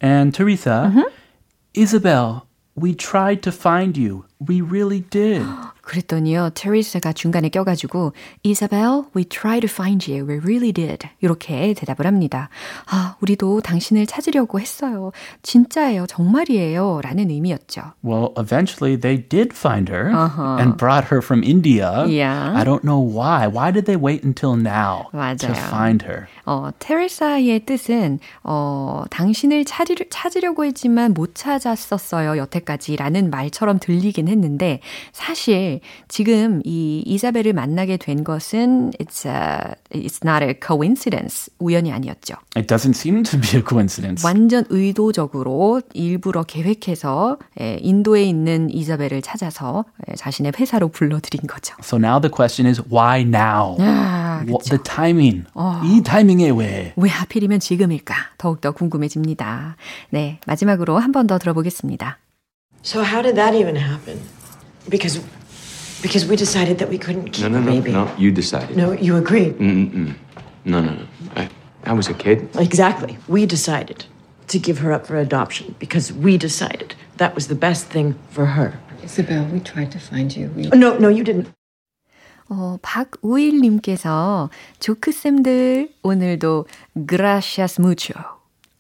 And 0.01 0.35
Teresa, 0.35 0.93
mm-hmm. 0.93 1.15
Isabel, 1.75 2.47
we 2.75 2.95
tried 2.95 3.43
to 3.43 3.53
find 3.53 3.97
you. 3.97 4.27
We 4.39 4.61
really 4.61 5.01
did. 5.01 5.47
그랬더니요, 5.89 6.51
테리사가 6.55 7.15
중간에 7.15 7.49
껴가지고, 7.49 8.13
Isabel, 8.45 9.05
we 9.17 9.25
tried 9.25 9.67
to 9.67 9.71
find 9.73 10.05
you. 10.11 10.29
We 10.29 10.39
really 10.39 10.71
did. 10.71 11.09
이렇게 11.21 11.73
대답을 11.73 12.07
합니다. 12.07 12.51
아, 12.91 13.17
우리도 13.21 13.63
당신을 13.63 14.07
찾으려고 14.07 14.61
했어요. 14.61 15.13
진짜예요. 15.43 16.07
정말이에요. 16.07 17.01
라는 17.03 17.31
의미였죠. 17.31 17.95
Well, 18.05 18.35
eventually 18.37 19.01
they 19.01 19.17
did 19.17 19.57
find 19.57 19.91
her 19.91 20.13
uh-huh. 20.13 20.61
and 20.61 20.77
brought 20.77 21.09
her 21.11 21.23
from 21.23 21.43
India. 21.43 22.05
Yeah. 22.07 22.53
I 22.55 22.65
don't 22.65 22.85
know 22.85 23.01
why. 23.01 23.49
Why 23.49 23.73
did 23.73 23.87
they 23.87 23.97
wait 23.97 24.23
until 24.23 24.61
now 24.61 25.09
맞아요. 25.15 25.39
to 25.39 25.55
find 25.55 26.05
her? 26.05 26.29
어, 26.45 26.71
테레사의 26.79 27.65
뜻은 27.65 28.19
어, 28.45 29.05
당신을 29.11 29.65
찾으려, 29.65 30.05
찾으려고 30.11 30.65
했지만 30.67 31.15
못 31.15 31.35
찾았었어요. 31.35 32.37
여태까지 32.37 32.97
라는 32.97 33.31
말처럼 33.31 33.79
들리긴 33.79 34.29
했는데 34.29 34.81
사실 35.13 35.78
지금 36.09 36.61
이 36.65 37.03
이사벨을 37.07 37.53
만나게 37.53 37.97
된 37.97 38.25
것은 38.25 38.93
it's 39.01 39.27
a, 39.27 39.75
it's 39.93 40.21
not 40.27 40.45
a 40.45 40.55
coincidence. 40.65 41.51
우연이 41.59 41.93
아니었죠. 41.93 42.35
It 42.57 42.67
doesn't 42.67 42.95
seem 42.97 43.23
to 43.25 43.41
be 43.41 43.59
a 43.59 43.65
coincidence. 43.67 44.25
완전 44.25 44.65
의도적으로 44.69 45.83
일부러 45.95 46.43
계획해서 46.43 47.39
인도에 47.59 48.25
있는 48.25 48.71
이사벨을 48.71 49.23
찾아서 49.23 49.85
자신의 50.17 50.53
회사로 50.59 50.89
불러들인 50.89 51.47
거죠. 51.47 51.75
So 51.83 51.99
now 51.99 52.21
the 52.21 52.31
question 52.35 52.67
is 52.69 52.81
why 52.93 53.21
now? 53.23 53.77
아, 53.81 54.45
What, 54.47 54.69
the 54.71 54.83
timing. 54.83 55.45
어. 55.55 55.81
이 55.85 56.03
타이밍에 56.03 56.51
왜? 56.51 56.93
왜 56.97 57.09
하필이면 57.11 57.61
지금일까? 57.61 58.15
더욱더 58.39 58.71
궁금해집니다. 58.73 59.77
네, 60.11 60.39
마지막으로 60.47 60.99
한 60.99 61.13
번 61.13 61.27
더 61.27 61.39
들어보겠습니다. 61.39 62.19
So 62.85 63.03
how 63.03 63.23
did 63.23 63.35
that 63.35 63.55
even 63.59 63.77
happen? 63.77 64.21
Because 64.89 65.21
Because 66.02 66.26
we 66.28 66.36
decided 66.36 66.80
that 66.80 66.90
we 66.90 66.98
couldn't 66.98 67.30
keep 67.32 67.44
no, 67.44 67.48
no, 67.48 67.60
no, 67.60 67.66
the 67.66 67.80
baby. 67.80 67.92
No, 67.92 68.14
you 68.18 68.30
decided. 68.32 68.76
No, 68.76 68.92
you 68.92 69.16
agreed. 69.16 69.58
Mm-mm. 69.58 70.16
No, 70.66 70.82
no, 70.82 70.94
no. 70.94 71.08
I, 71.36 71.50
I 71.86 71.94
was 71.94 72.10
a 72.10 72.14
kid. 72.14 72.50
Exactly. 72.60 73.18
We 73.28 73.46
decided 73.46 74.06
to 74.48 74.60
give 74.60 74.80
her 74.80 74.92
up 74.92 75.08
for 75.08 75.18
adoption 75.18 75.76
because 75.80 76.12
we 76.12 76.38
decided 76.38 76.96
that 77.18 77.36
was 77.36 77.48
the 77.48 77.56
best 77.56 77.88
thing 77.88 78.16
for 78.30 78.48
her. 78.48 78.80
Isabel, 79.04 79.46
we 79.46 79.60
tried 79.60 79.92
to 79.92 80.00
find 80.00 80.36
you. 80.36 80.50
We... 80.56 80.64
No, 80.70 80.98
no, 80.98 81.10
you 81.10 81.24
didn't. 81.24 81.48
어, 82.50 82.78
박우일님께서 82.82 84.50
조크쌤들 84.80 85.94
오늘도 86.04 86.66
gracias 87.08 87.80
mucho. 87.80 88.14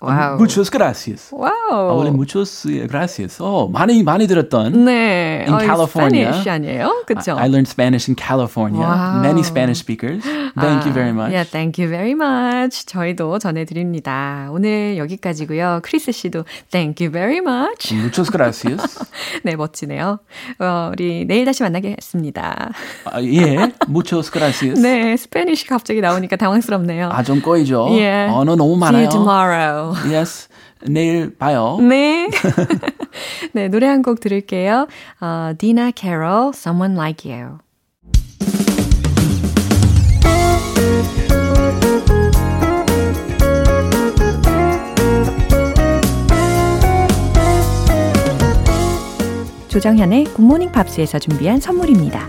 와우. 0.00 0.36
Muchos 0.38 0.70
gracias. 0.70 1.34
와우. 1.34 1.96
원래 1.98 2.10
muchos 2.10 2.66
gracias. 2.88 3.42
어, 3.42 3.68
많이 3.68 4.02
많이 4.04 4.28
들었던. 4.28 4.84
네. 4.84 5.44
In 5.46 5.54
어, 5.54 5.58
California. 5.58 6.28
Spanish 6.30 6.48
아니에요? 6.48 7.02
그렇죠? 7.04 7.32
I, 7.32 7.44
I 7.44 7.48
learned 7.48 7.68
Spanish 7.68 8.08
in 8.08 8.14
California. 8.14 8.86
Wow. 8.86 9.22
Many 9.22 9.42
Spanish 9.42 9.80
speakers. 9.80 10.22
Thank 10.54 10.82
아, 10.82 10.86
you 10.86 10.92
very 10.92 11.10
much. 11.10 11.32
Yeah, 11.32 11.44
thank 11.44 11.82
you 11.82 11.88
very 11.90 12.12
much. 12.14 12.86
저희도 12.86 13.38
전해드립니다. 13.40 14.48
오늘 14.52 14.96
여기까지고요. 14.98 15.80
크리스 15.82 16.12
씨도 16.12 16.44
thank 16.70 17.04
you 17.04 17.10
very 17.12 17.38
much. 17.38 17.92
Muchos 17.94 18.30
gracias. 18.30 19.02
네, 19.42 19.56
멋지네요. 19.56 20.20
어, 20.60 20.90
우리 20.92 21.24
내일 21.26 21.44
다시 21.44 21.64
만나겠습니다. 21.64 22.70
아, 23.04 23.22
예, 23.22 23.72
muchos 23.88 24.30
gracias. 24.30 24.80
네, 24.80 25.16
스페니쉬 25.16 25.66
갑자기 25.66 26.00
나오니까 26.00 26.36
당황스럽네요. 26.36 27.10
아, 27.12 27.22
좀 27.24 27.40
꼬이죠. 27.42 27.88
Yeah. 27.90 28.32
언어 28.32 28.54
너무 28.54 28.74
See 28.74 28.80
많아요. 28.80 29.02
you 29.02 29.10
tomorrow. 29.10 29.87
Yes. 30.10 30.48
내일 30.86 31.36
봐요. 31.36 31.78
네. 31.80 32.28
네, 33.52 33.68
노래 33.68 33.86
한 33.86 34.02
곡 34.02 34.20
들을게요. 34.20 34.86
어, 35.20 35.52
Dina 35.58 35.92
Carroll, 35.96 36.52
Someone 36.54 36.94
Like 36.94 37.30
You. 37.30 37.58
조정현의 49.68 50.24
굿모닝 50.34 50.72
팝스에서 50.72 51.18
준비한 51.18 51.60
선물입니다. 51.60 52.28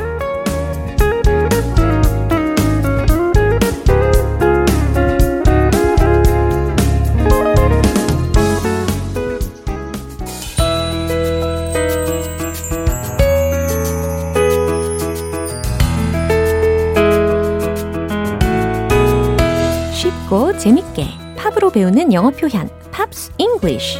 쉽고 20.31 20.57
재밌게 20.57 21.05
팝으로 21.35 21.71
배우는 21.71 22.13
영어 22.13 22.31
표현 22.31 22.69
Pops 22.91 23.33
English 23.37 23.99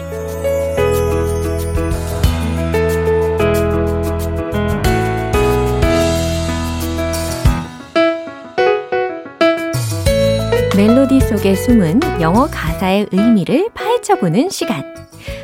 멜로디 10.78 11.20
속에 11.20 11.54
숨은 11.54 12.00
영어 12.22 12.48
가사의 12.50 13.08
의미를 13.12 13.70
파헤쳐보는 13.74 14.50
시간. 14.50 14.84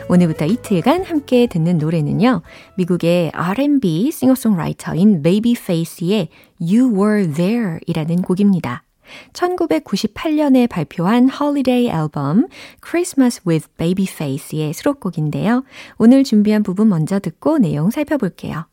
오늘부터 0.10 0.46
이틀간 0.46 1.04
함께 1.04 1.48
듣는 1.48 1.78
노래는요. 1.78 2.42
미국의 2.76 3.32
R&B 3.34 4.10
싱어송라이터인 4.12 5.22
베이비페이스의 5.22 6.30
You 6.62 6.96
Were 6.96 7.34
There 7.34 7.80
이라는 7.86 8.22
곡입니다. 8.22 8.87
1998년에 9.34 10.70
발표한 10.70 11.30
홀리데이 11.30 11.90
앨범 11.90 12.48
Christmas 12.86 13.42
with 13.48 13.68
Babyface의 13.78 14.74
수록곡인데요. 14.74 15.64
오늘 15.98 16.24
준비한 16.24 16.64
부분 16.64 16.90
먼저 16.90 17.20
듣고 17.20 17.58
내용 17.58 17.90
살펴볼게요. 17.90 18.66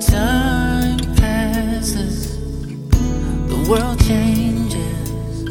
Time 0.00 0.98
passes, 1.16 2.38
the 3.48 3.56
world 3.68 4.02
changes, 4.04 5.44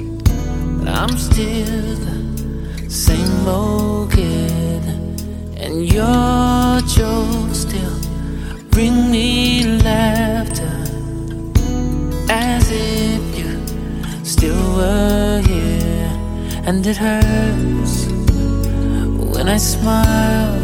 but 0.80 0.90
I'm 0.90 1.16
still 1.18 1.96
the 1.96 2.90
same 2.90 3.48
old 3.48 4.12
kid, 4.12 4.84
and 5.58 5.86
your 5.86 6.82
jokes 6.88 7.60
still 7.60 8.00
bring 8.72 9.10
me 9.12 9.64
laughter. 9.84 10.79
As 12.30 12.70
if 12.72 13.38
you 13.38 13.60
still 14.24 14.76
were 14.76 15.42
here. 15.46 16.10
And 16.66 16.86
it 16.86 16.98
hurts 16.98 18.08
when 19.34 19.48
I 19.48 19.58
smile. 19.58 20.60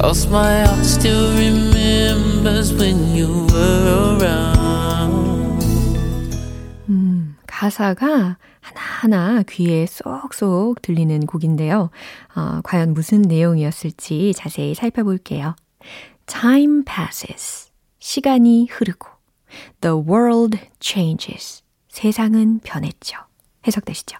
Cause 0.00 0.26
my 0.28 0.64
heart 0.64 0.86
still 0.86 1.36
remembers 1.36 2.72
when 2.72 3.14
you 3.14 3.46
were 3.52 4.16
around. 4.16 5.64
음, 6.88 7.36
가사가 7.46 8.38
하나하나 8.60 9.42
귀에 9.42 9.86
쏙쏙 9.86 10.80
들리는 10.82 11.26
곡인데요. 11.26 11.90
어, 12.34 12.60
과연 12.62 12.94
무슨 12.94 13.22
내용이었을지 13.22 14.32
자세히 14.36 14.74
살펴볼게요. 14.74 15.56
Time 16.26 16.84
passes. 16.84 17.70
시간이 17.98 18.68
흐르고. 18.70 19.17
The 19.80 19.96
world 19.96 20.58
changes. 20.80 21.62
세상은 21.88 22.60
변했죠. 22.60 23.18
해석되시죠? 23.66 24.18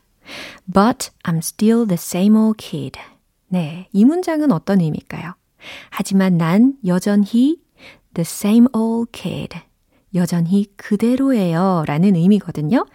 But 0.73 1.11
I'm 1.25 1.39
still 1.39 1.87
the 1.87 1.95
same 1.95 2.37
old 2.37 2.57
kid. 2.59 2.99
네, 3.49 3.89
이 3.93 4.05
문장은 4.05 4.53
어떤 4.53 4.81
의미일까요? 4.81 5.35
하지만 5.91 6.37
난 6.37 6.75
여전히 6.87 7.59
the 8.15 8.23
same 8.23 8.67
old 8.75 9.11
kid. 9.13 9.59
여전히 10.15 10.67
그대로예요. 10.77 11.85
라는 11.87 12.17
의미거든요. 12.17 12.87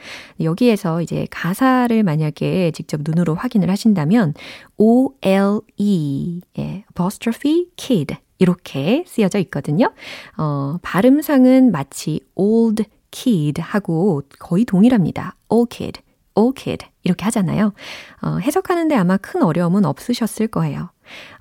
여기에서 0.41 1.01
이제 1.01 1.27
가사를 1.29 2.01
만약에 2.03 2.71
직접 2.71 3.01
눈으로 3.03 3.35
확인을 3.35 3.69
하신다면 3.69 4.33
O-L-E, 4.77 6.41
예, 6.57 6.83
apostrophe 6.89 7.67
kid. 7.75 8.15
이렇게 8.43 9.05
쓰여져 9.07 9.39
있거든요. 9.39 9.93
어, 10.37 10.77
발음상은 10.81 11.71
마치 11.71 12.19
old 12.35 12.83
kid 13.09 13.61
하고 13.61 14.21
거의 14.37 14.65
동일합니다. 14.65 15.35
old 15.47 15.75
kid, 15.75 16.01
old 16.35 16.61
kid 16.61 16.85
이렇게 17.03 17.23
하잖아요. 17.23 17.73
어, 18.21 18.37
해석하는데 18.39 18.93
아마 18.95 19.15
큰 19.15 19.43
어려움은 19.43 19.85
없으셨을 19.85 20.47
거예요. 20.47 20.89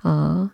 어, 0.05 0.49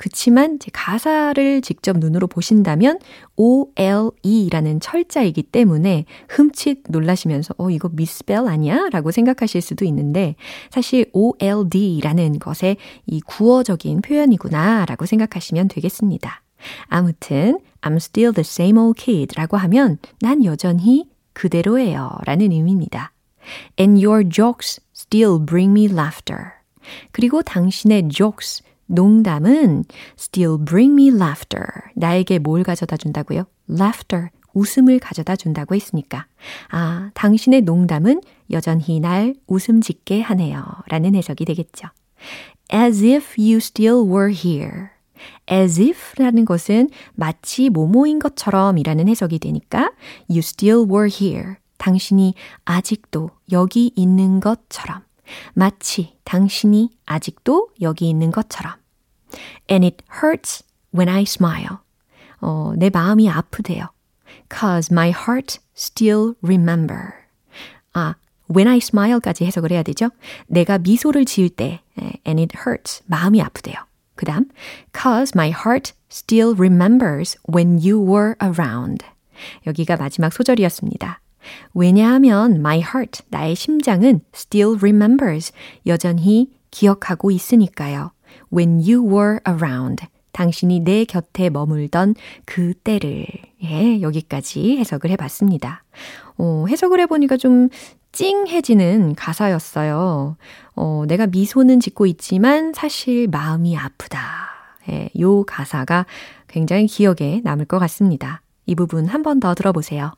그치만 0.00 0.58
제 0.58 0.70
가사를 0.72 1.60
직접 1.60 1.98
눈으로 1.98 2.26
보신다면 2.26 2.98
OLE라는 3.36 4.80
철자이기 4.80 5.42
때문에 5.42 6.06
흠칫 6.30 6.84
놀라시면서 6.88 7.52
어 7.58 7.68
이거 7.68 7.90
미스펠 7.92 8.48
아니야? 8.48 8.88
라고 8.92 9.10
생각하실 9.10 9.60
수도 9.60 9.84
있는데 9.84 10.36
사실 10.70 11.10
OLD라는 11.12 12.38
것의 12.38 12.78
이 13.04 13.20
구어적인 13.20 14.00
표현이구나 14.00 14.86
라고 14.86 15.04
생각하시면 15.04 15.68
되겠습니다. 15.68 16.44
아무튼 16.86 17.58
I'm 17.82 17.96
still 17.96 18.32
the 18.32 18.40
same 18.40 18.80
old 18.80 18.98
kid 18.98 19.34
라고 19.36 19.58
하면 19.58 19.98
난 20.22 20.46
여전히 20.46 21.10
그대로예요 21.34 22.10
라는 22.24 22.52
의미입니다. 22.52 23.12
And 23.78 24.02
your 24.02 24.26
jokes 24.26 24.80
still 24.96 25.44
bring 25.44 25.78
me 25.78 25.92
laughter. 25.92 26.52
그리고 27.12 27.42
당신의 27.42 28.08
jokes 28.08 28.62
농담은 28.90 29.84
still 30.18 30.58
bring 30.64 31.00
me 31.00 31.14
laughter. 31.14 31.64
나에게 31.94 32.38
뭘 32.38 32.62
가져다 32.64 32.96
준다고요? 32.96 33.44
laughter. 33.70 34.28
웃음을 34.52 34.98
가져다 34.98 35.36
준다고 35.36 35.76
했으니까. 35.76 36.26
아, 36.70 37.10
당신의 37.14 37.62
농담은 37.62 38.20
여전히 38.50 38.98
날 38.98 39.34
웃음 39.46 39.80
짓게 39.80 40.20
하네요. 40.22 40.64
라는 40.88 41.14
해석이 41.14 41.44
되겠죠. 41.44 41.88
as 42.72 43.04
if 43.04 43.40
you 43.40 43.58
still 43.58 44.02
were 44.04 44.32
here. 44.32 44.88
as 45.50 45.80
if 45.80 46.20
라는 46.20 46.44
것은 46.44 46.88
마치 47.14 47.70
뭐뭐인 47.70 48.18
것처럼 48.18 48.78
이라는 48.78 49.08
해석이 49.08 49.38
되니까 49.38 49.92
you 50.28 50.38
still 50.38 50.84
were 50.90 51.08
here. 51.08 51.54
당신이 51.78 52.34
아직도 52.64 53.30
여기 53.52 53.92
있는 53.94 54.40
것처럼. 54.40 55.02
마치 55.54 56.16
당신이 56.24 56.90
아직도 57.06 57.68
여기 57.80 58.08
있는 58.08 58.32
것처럼. 58.32 58.79
And 59.68 59.84
it 59.84 60.02
hurts 60.22 60.64
when 60.94 61.08
I 61.08 61.22
smile. 61.22 61.78
어, 62.40 62.72
내 62.76 62.90
마음이 62.90 63.28
아프대요. 63.28 63.88
Cause 64.52 64.92
my 64.92 65.10
heart 65.10 65.58
still 65.76 66.34
remember. 66.42 67.12
아, 67.92 68.14
when 68.54 68.66
I 68.66 68.78
smile까지 68.78 69.44
해석을 69.44 69.70
해야 69.70 69.82
되죠. 69.82 70.10
내가 70.46 70.78
미소를 70.78 71.24
지을 71.24 71.50
때, 71.50 71.80
and 72.26 72.40
it 72.40 72.56
hurts. 72.58 73.02
마음이 73.06 73.40
아프대요. 73.40 73.76
그 74.16 74.26
다음, 74.26 74.46
cause 74.92 75.32
my 75.34 75.50
heart 75.50 75.92
still 76.10 76.54
remembers 76.54 77.38
when 77.52 77.78
you 77.78 78.02
were 78.02 78.34
around. 78.42 79.04
여기가 79.66 79.96
마지막 79.96 80.32
소절이었습니다. 80.32 81.20
왜냐하면 81.74 82.56
my 82.56 82.80
heart, 82.80 83.22
나의 83.28 83.54
심장은 83.54 84.20
still 84.34 84.76
remembers, 84.78 85.52
여전히 85.86 86.50
기억하고 86.70 87.30
있으니까요. 87.30 88.12
When 88.52 88.80
you 88.80 89.02
were 89.06 89.40
around. 89.48 90.04
당신이 90.32 90.80
내 90.80 91.04
곁에 91.04 91.50
머물던 91.50 92.14
그 92.46 92.72
때를. 92.74 93.26
예, 93.64 94.00
여기까지 94.00 94.76
해석을 94.78 95.10
해봤습니다. 95.10 95.82
어, 96.38 96.64
해석을 96.68 97.00
해보니까 97.00 97.36
좀 97.36 97.68
찡해지는 98.12 99.14
가사였어요. 99.16 100.36
어, 100.76 101.04
내가 101.08 101.26
미소는 101.26 101.80
짓고 101.80 102.06
있지만 102.06 102.72
사실 102.74 103.28
마음이 103.28 103.76
아프다. 103.76 104.20
예, 104.90 105.10
요 105.20 105.44
가사가 105.44 106.06
굉장히 106.48 106.86
기억에 106.86 107.40
남을 107.44 107.66
것 107.66 107.78
같습니다. 107.80 108.42
이 108.66 108.74
부분 108.74 109.06
한 109.06 109.22
번 109.22 109.40
더 109.40 109.54
들어보세요. 109.54 110.12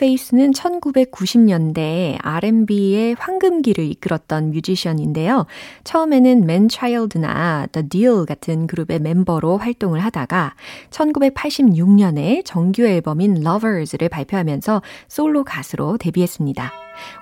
페이스는 0.00 0.52
1990년대 0.52 2.16
R&B의 2.22 3.16
황금기를 3.18 3.84
이끌었던 3.84 4.50
뮤지션인데요. 4.50 5.46
처음에는 5.84 6.42
Manchild나 6.44 7.66
The 7.70 7.86
Deele 7.86 8.24
같은 8.24 8.66
그룹의 8.66 9.00
멤버로 9.00 9.58
활동을 9.58 10.00
하다가 10.00 10.54
1986년에 10.88 12.42
정규 12.46 12.86
앨범인 12.86 13.46
Lovers를 13.46 14.08
발표하면서 14.08 14.80
솔로 15.06 15.44
가수로 15.44 15.98
데뷔했습니다. 15.98 16.72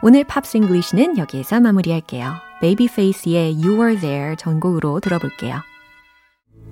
오늘 0.03 0.23
Pops 0.23 0.57
English는 0.59 1.19
여기에서 1.19 1.59
마무리할게요. 1.59 2.35
베이비페이스의 2.61 3.55
You 3.55 3.75
Were 3.75 4.01
There 4.01 4.37
전곡으로 4.37 5.01
들어볼게요. 5.01 5.57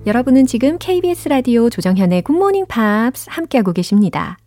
여러분은 0.05 0.45
지금 0.45 0.77
KBS 0.77 1.27
라디오 1.27 1.69
조정현의 1.69 2.21
굿모닝 2.21 2.67
팝스 2.67 3.25
함께하고 3.29 3.73
계십니다. 3.73 4.37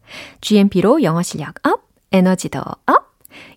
GMP로 0.41 1.03
영어 1.03 1.23
실력 1.23 1.55
up, 1.67 1.83
에너지도 2.13 2.61
up! 2.61 3.11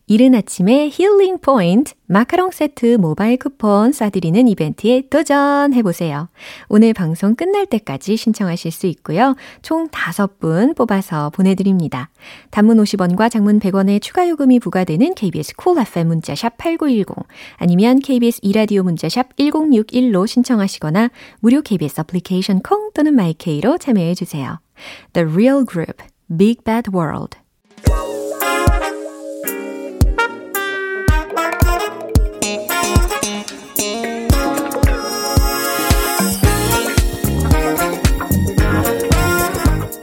이른 0.05 0.35
아침에 0.35 0.89
힐링 0.91 1.37
포인트 1.39 1.93
마카롱 2.07 2.51
세트 2.51 2.97
모바일 2.97 3.37
쿠폰 3.37 3.91
쏴드리는 3.91 4.49
이벤트에 4.49 5.03
도전해보세요. 5.09 6.27
오늘 6.67 6.93
방송 6.93 7.35
끝날 7.35 7.65
때까지 7.65 8.17
신청하실 8.17 8.71
수 8.71 8.85
있고요. 8.87 9.35
총 9.61 9.87
5분 9.87 10.75
뽑아서 10.75 11.29
보내드립니다. 11.29 12.09
단문 12.51 12.77
50원과 12.77 13.31
장문 13.31 13.59
100원의 13.59 14.01
추가 14.01 14.27
요금이 14.27 14.59
부과되는 14.59 15.15
KBS 15.15 15.55
cool 15.55 15.87
FM 15.87 16.07
문자샵 16.09 16.57
8910 16.57 17.25
아니면 17.55 17.99
KBS 17.99 18.39
2라디오 18.43 18.83
문자샵 18.83 19.37
1061로 19.37 20.27
신청하시거나 20.27 21.11
무료 21.39 21.61
KBS 21.61 22.01
애플리케이션 22.01 22.59
콩 22.61 22.91
또는 22.93 23.15
my 23.15 23.40
K로 23.40 23.77
참여해주세요. 23.77 24.59
The 25.13 25.29
Real 25.29 25.65
Group 25.65 26.12
Big 26.29 26.63
Bad 26.63 26.89
World 26.93 27.37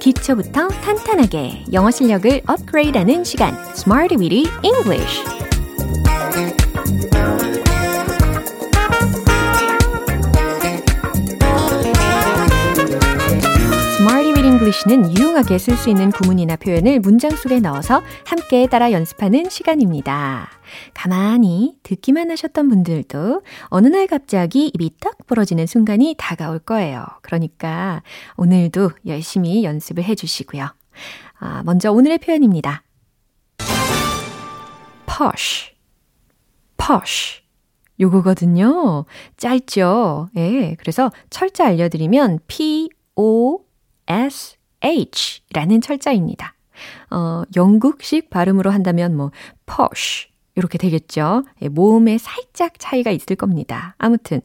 기초부터 0.01 0.69
탄탄하게 0.69 1.65
영어 1.73 1.91
실력을 1.91 2.41
업그레이드하는 2.47 3.25
시간 3.25 3.55
Smart 3.75 4.15
Weedy 4.17 4.47
English 4.63 5.25
English는 14.71 15.19
유용하게 15.19 15.59
쓸 15.59 15.77
수 15.77 15.91
있는 15.91 16.13
구문이나 16.13 16.55
표현을 16.55 17.01
문장 17.01 17.33
속에 17.33 17.59
넣어서 17.59 18.03
함께 18.25 18.69
따라 18.69 18.93
연습하는 18.93 19.51
시간입니다. 19.51 20.49
가만히 20.95 21.75
듣기만 21.83 22.31
하셨던 22.31 22.69
분들도 22.69 23.43
어느 23.65 23.89
날 23.89 24.07
갑자기 24.07 24.71
입이 24.73 24.93
딱 25.01 25.27
부러지는 25.27 25.67
순간이 25.67 26.15
다가올 26.17 26.61
거예요. 26.61 27.05
그러니까 27.23 28.03
오늘도 28.37 28.93
열심히 29.07 29.65
연습을 29.65 30.05
해 30.05 30.15
주시고요. 30.15 30.69
아, 31.41 31.63
먼저 31.65 31.91
오늘의 31.91 32.19
표현입니다. 32.19 32.85
posh, 35.07 35.75
posh. 36.77 37.43
요거거든요. 38.01 39.05
짧죠? 39.37 40.29
예. 40.37 40.77
그래서 40.79 41.11
철자 41.29 41.67
알려드리면 41.67 42.39
P-O 42.47 43.65
SH라는 44.83 45.81
철자입니다. 45.81 46.55
어, 47.11 47.43
영국식 47.57 48.31
발음으로 48.31 48.71
한다면 48.71 49.17
뭐 49.17 49.31
posh 49.67 50.29
이렇게 50.55 50.79
되겠죠. 50.79 51.45
예, 51.63 51.69
모음에 51.69 52.19
살짝 52.19 52.75
차이가 52.79 53.11
있을 53.11 53.37
겁니다. 53.37 53.95
아무튼 53.99 54.41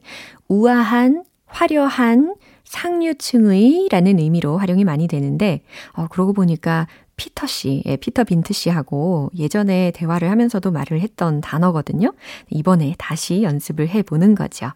우아한, 0.48 1.24
화려한, 1.46 2.34
상류층의 2.64 3.88
라는 3.90 4.18
의미로 4.18 4.58
활용이 4.58 4.84
많이 4.84 5.06
되는데 5.06 5.62
어, 5.92 6.08
그러고 6.08 6.32
보니까 6.32 6.86
피터 7.16 7.46
씨, 7.46 7.82
예, 7.86 7.96
피터 7.96 8.24
빈트 8.24 8.52
씨하고 8.52 9.30
예전에 9.36 9.90
대화를 9.94 10.30
하면서도 10.30 10.70
말을 10.70 11.00
했던 11.00 11.40
단어거든요. 11.40 12.12
이번에 12.50 12.94
다시 12.98 13.42
연습을 13.42 13.88
해보는 13.88 14.34
거죠. 14.34 14.70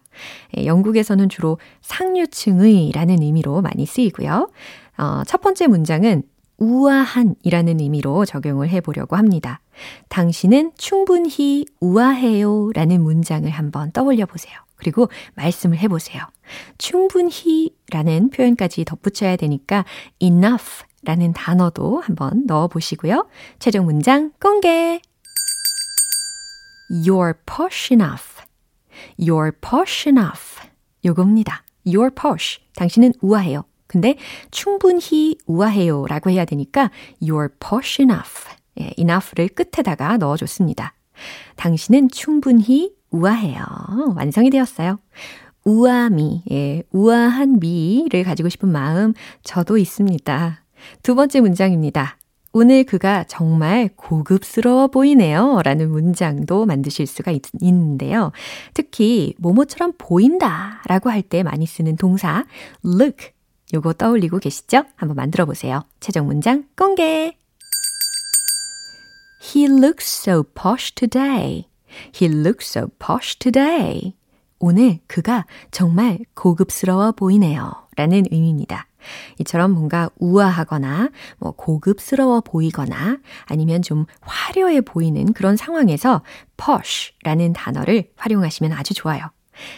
예, 0.57 0.65
영국에서는 0.65 1.29
주로 1.29 1.59
상류층의 1.81 2.91
라는 2.93 3.21
의미로 3.21 3.61
많이 3.61 3.85
쓰이고요. 3.85 4.49
어, 4.97 5.23
첫 5.25 5.41
번째 5.41 5.67
문장은 5.67 6.23
우아한이라는 6.57 7.79
의미로 7.79 8.23
적용을 8.25 8.69
해보려고 8.69 9.15
합니다. 9.15 9.61
당신은 10.09 10.73
충분히 10.77 11.65
우아해요 11.79 12.71
라는 12.73 13.01
문장을 13.01 13.49
한번 13.49 13.91
떠올려 13.91 14.25
보세요. 14.27 14.53
그리고 14.75 15.09
말씀을 15.35 15.77
해보세요. 15.79 16.23
충분히 16.77 17.75
라는 17.91 18.29
표현까지 18.29 18.85
덧붙여야 18.85 19.37
되니까 19.37 19.85
enough 20.19 20.83
라는 21.03 21.33
단어도 21.33 21.99
한번 22.01 22.45
넣어 22.45 22.67
보시고요. 22.67 23.27
최종 23.59 23.85
문장 23.85 24.31
공개! 24.39 25.01
You're 26.91 27.35
posh 27.45 27.93
enough. 27.93 28.43
You're 29.17 29.53
posh 29.61 30.09
enough. 30.09 30.59
요겁니다. 31.05 31.63
You're 31.85 32.13
posh. 32.13 32.59
당신은 32.75 33.13
우아해요. 33.21 33.63
근데 33.91 34.15
충분히 34.51 35.35
우아해요 35.47 36.05
라고 36.07 36.29
해야 36.29 36.45
되니까 36.45 36.91
you're 37.21 37.51
posh 37.59 38.01
enough. 38.01 38.47
예, 38.79 38.93
enough를 38.97 39.49
끝에다가 39.49 40.15
넣어줬습니다. 40.15 40.93
당신은 41.57 42.09
충분히 42.09 42.93
우아해요. 43.09 43.65
완성이 44.15 44.49
되었어요. 44.49 44.97
우아미, 45.65 46.43
예, 46.51 46.83
우아한 46.93 47.59
미를 47.59 48.23
가지고 48.23 48.47
싶은 48.47 48.69
마음 48.71 49.13
저도 49.43 49.77
있습니다. 49.77 50.63
두 51.03 51.13
번째 51.15 51.41
문장입니다. 51.41 52.17
오늘 52.53 52.85
그가 52.85 53.25
정말 53.25 53.89
고급스러워 53.97 54.87
보이네요. 54.87 55.61
라는 55.63 55.91
문장도 55.91 56.65
만드실 56.65 57.07
수가 57.07 57.31
있, 57.31 57.43
는데요 57.61 58.31
특히 58.73 59.35
모모처럼 59.37 59.93
보인다 59.97 60.81
라고 60.87 61.09
할 61.09 61.21
때 61.23 61.43
많이 61.43 61.65
쓰는 61.65 61.97
동사 61.97 62.45
look 62.85 63.31
요거 63.73 63.93
떠올리고 63.93 64.39
계시죠? 64.39 64.83
한번 64.95 65.15
만들어 65.15 65.45
보세요. 65.45 65.83
최종 65.99 66.27
문장 66.27 66.65
공개! 66.75 67.37
He 69.41 69.65
looks 69.65 70.05
so 70.05 70.43
posh 70.43 70.93
today. 70.93 71.67
He 72.15 72.31
looks 72.31 72.77
so 72.77 72.87
posh 72.99 73.37
today. 73.39 74.15
오늘 74.59 74.99
그가 75.07 75.45
정말 75.71 76.19
고급스러워 76.35 77.13
보이네요. 77.13 77.73
라는 77.95 78.23
의미입니다. 78.29 78.87
이처럼 79.39 79.71
뭔가 79.71 80.09
우아하거나 80.19 81.09
뭐 81.39 81.51
고급스러워 81.51 82.41
보이거나 82.41 83.17
아니면 83.45 83.81
좀 83.81 84.05
화려해 84.21 84.81
보이는 84.81 85.33
그런 85.33 85.57
상황에서 85.57 86.21
posh라는 86.57 87.53
단어를 87.53 88.11
활용하시면 88.15 88.73
아주 88.73 88.93
좋아요. 88.93 89.31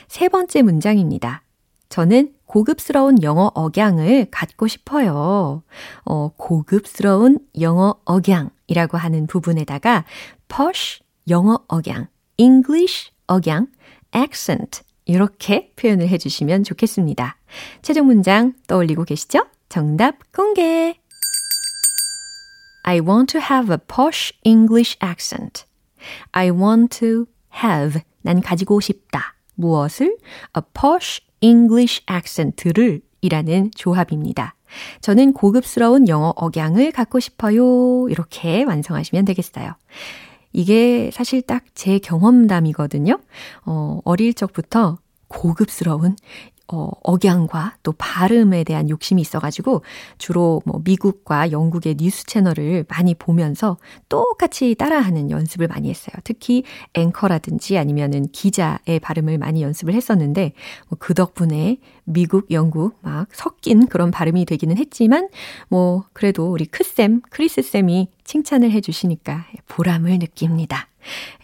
세 0.08 0.27
번째 0.27 0.62
문장입니다. 0.62 1.43
저는 1.88 2.33
고급스러운 2.53 3.23
영어 3.23 3.49
억양을 3.55 4.27
갖고 4.29 4.67
싶어요. 4.67 5.63
어, 6.05 6.29
고급스러운 6.37 7.39
영어 7.59 7.95
억양이라고 8.05 8.95
하는 8.95 9.25
부분에다가 9.25 10.05
posh 10.47 11.01
영어 11.29 11.63
억양, 11.67 12.09
English 12.37 13.09
억양, 13.25 13.69
accent 14.15 14.81
이렇게 15.05 15.73
표현을 15.75 16.07
해주시면 16.09 16.63
좋겠습니다. 16.63 17.37
최종 17.81 18.05
문장 18.05 18.53
떠올리고 18.67 19.03
계시죠? 19.03 19.47
정답 19.67 20.31
공개! 20.31 20.99
I 22.83 22.99
want 22.99 23.31
to 23.31 23.41
have 23.41 23.73
a 23.73 23.79
posh 23.79 24.31
English 24.43 24.95
accent. 25.03 25.65
I 26.33 26.51
want 26.51 26.99
to 26.99 27.25
have. 27.63 28.03
난 28.21 28.41
가지고 28.41 28.79
싶다. 28.79 29.33
무엇을? 29.55 30.17
A 30.55 30.61
posh 30.79 31.21
English 31.43 32.03
accent를 32.10 33.01
이라는 33.21 33.71
조합입니다. 33.75 34.56
저는 35.01 35.34
고급스러운 35.34 36.08
영어 36.08 36.34
억양을 36.36 36.91
갖고 36.91 37.19
싶어요. 37.19 38.08
이렇게 38.10 38.63
완성하시면 38.63 39.25
되겠어요. 39.25 39.73
이게 40.53 41.10
사실 41.13 41.41
딱 41.41 41.63
제 41.75 41.99
경험담이거든요. 41.99 43.19
어, 43.65 43.99
어릴 44.03 44.34
적부터 44.34 44.97
고급스러운 45.27 46.15
어, 46.71 46.89
억양과 47.04 47.76
또 47.84 47.91
발음에 47.91 48.63
대한 48.63 48.89
욕심이 48.89 49.21
있어가지고 49.21 49.84
주로 50.17 50.62
뭐 50.65 50.82
미국과 50.84 51.52
영국의 51.52 51.95
뉴스 51.99 52.26
채널을 52.26 52.86
많이 52.88 53.13
보면서 53.13 53.78
똑같이 54.10 54.73
따라하는 54.76 55.30
연습을 55.30 55.67
많이 55.67 55.89
했어요. 55.89 56.15
특히 56.23 56.63
앵커라든지 56.93 57.78
아니면은 57.78 58.28
기자의 58.32 58.99
발음을 59.02 59.38
많이 59.38 59.62
연습을 59.62 59.93
했었는데 59.93 60.54
뭐 60.89 61.04
그 61.04 61.13
덕분에 61.13 61.80
미국, 62.06 62.49
영국 62.49 62.97
막 63.02 63.28
섞인 63.34 63.88
그런 63.88 64.10
발음이 64.10 64.45
되기는 64.45 64.78
했지만 64.78 65.28
뭐 65.67 66.06
그래도 66.13 66.49
우리 66.49 66.63
크쌤, 66.65 67.19
크리스쌤이 67.30 68.08
칭찬을 68.23 68.71
해주시니까 68.71 69.47
보람을 69.67 70.19
느낍니다. 70.19 70.88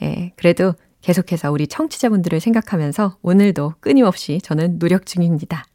예, 0.02 0.32
그래도 0.38 0.76
계속해서 1.02 1.52
우리 1.52 1.68
청취자분들을 1.68 2.40
생각하면서 2.40 3.18
오늘도 3.22 3.76
끊임없이 3.80 4.40
저는 4.44 4.80
노력 4.80 5.06
중입니다. 5.06 5.66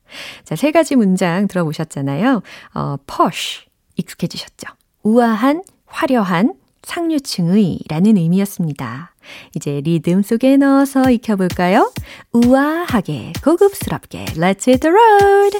자, 0.45 0.57
세 0.57 0.71
가지 0.71 0.97
문장 0.97 1.49
들어보셨잖아요. 1.49 2.43
어, 2.75 2.97
posh. 3.07 3.67
익숙해지셨죠? 3.97 4.69
우아한, 5.03 5.63
화려한, 5.87 6.55
상류층의 6.83 7.81
라는 7.89 8.17
의미였습니다. 8.17 9.15
이제 9.55 9.81
리듬 9.81 10.23
속에 10.23 10.57
넣어서 10.57 11.11
익혀볼까요? 11.11 11.93
우아하게, 12.33 13.33
고급스럽게, 13.43 14.25
let's 14.35 14.69
hit 14.69 14.81
the 14.81 14.93
road! 14.93 15.59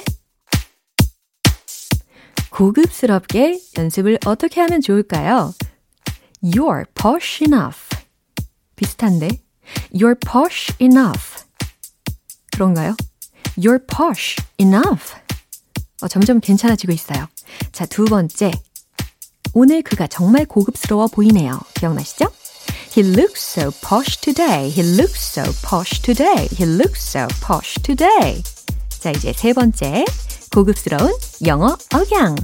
고급스럽게 2.51 3.59
연습을 3.77 4.19
어떻게 4.25 4.61
하면 4.61 4.81
좋을까요? 4.81 5.53
You're 6.43 6.85
posh 6.93 7.43
enough. 7.43 7.89
비슷한데? 8.75 9.44
You're 9.93 10.15
posh 10.15 10.73
enough. 10.79 11.45
그런가요? 12.51 12.95
You're 13.57 13.85
posh 13.85 14.37
enough. 14.59 15.13
어, 16.01 16.07
점점 16.07 16.39
괜찮아지고 16.39 16.91
있어요. 16.91 17.27
자, 17.71 17.85
두 17.85 18.05
번째. 18.05 18.51
오늘 19.53 19.81
그가 19.81 20.07
정말 20.07 20.45
고급스러워 20.45 21.07
보이네요. 21.07 21.59
기억나시죠? 21.75 22.31
He 22.95 23.03
looks 23.03 23.41
so 23.41 23.71
posh 23.81 24.19
today. 24.21 24.69
He 24.69 24.83
looks 24.83 25.19
so 25.19 25.43
posh 25.67 26.01
today. 26.01 26.47
He 26.51 26.65
looks 26.65 27.01
so 27.01 27.27
posh 27.41 27.75
today. 27.81 28.43
자, 28.89 29.11
이제 29.11 29.33
세 29.33 29.53
번째. 29.53 30.05
고급스러운 30.53 31.13
영어 31.45 31.77
억양. 31.93 32.35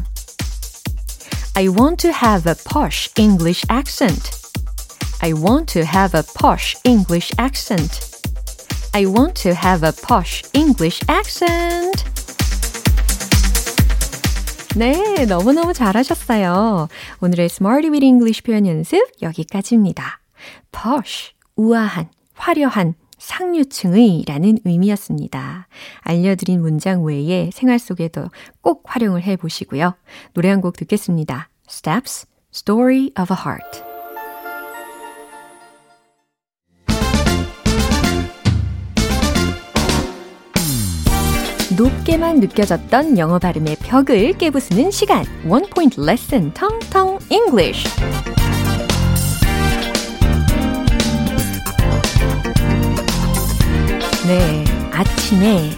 I 1.56 1.68
want 1.68 1.98
to 2.08 2.12
have 2.12 2.50
a 2.50 2.56
posh 2.56 3.10
English 3.18 3.66
accent. 3.70 4.41
I 5.24 5.34
want 5.34 5.72
to 5.74 5.82
have 5.86 6.16
a 6.18 6.24
posh 6.36 6.76
English 6.84 7.32
accent. 7.38 8.00
I 8.94 9.06
want 9.06 9.36
to 9.44 9.52
have 9.54 9.84
a 9.88 9.92
posh 9.92 10.44
English 10.54 11.02
accent. 11.10 12.06
네, 14.76 15.26
너무너무 15.26 15.74
잘하셨어요. 15.74 16.88
오늘의 17.22 17.46
Smarty 17.46 17.92
with 17.92 18.04
English 18.06 18.42
표현 18.42 18.66
연습 18.66 19.00
여기까지입니다. 19.22 20.22
posh, 20.72 21.34
우아한, 21.56 22.10
화려한, 22.34 22.96
상류층의 23.20 24.24
라는 24.28 24.58
의미였습니다. 24.66 25.68
알려드린 26.00 26.62
문장 26.62 27.04
외에 27.04 27.52
생활 27.54 27.78
속에도 27.78 28.30
꼭 28.62 28.84
활용을 28.88 29.22
해 29.22 29.36
보시고요. 29.36 29.94
노래 30.34 30.50
한 30.50 30.62
곡 30.62 30.78
듣겠습니다. 30.78 31.50
Steps, 31.70 32.26
Story 32.52 33.12
of 33.20 33.32
a 33.32 33.38
Heart. 33.46 33.91
높게만 41.82 42.40
느껴졌던 42.42 43.18
영어 43.18 43.40
발음의 43.40 43.78
벽을 43.78 44.34
깨부수는 44.38 44.92
시간. 44.92 45.26
One 45.48 45.66
Point 45.68 46.00
Lesson, 46.00 46.54
텅텅 46.54 47.18
English. 47.32 47.88
네, 54.28 54.64
아침에 54.92 55.72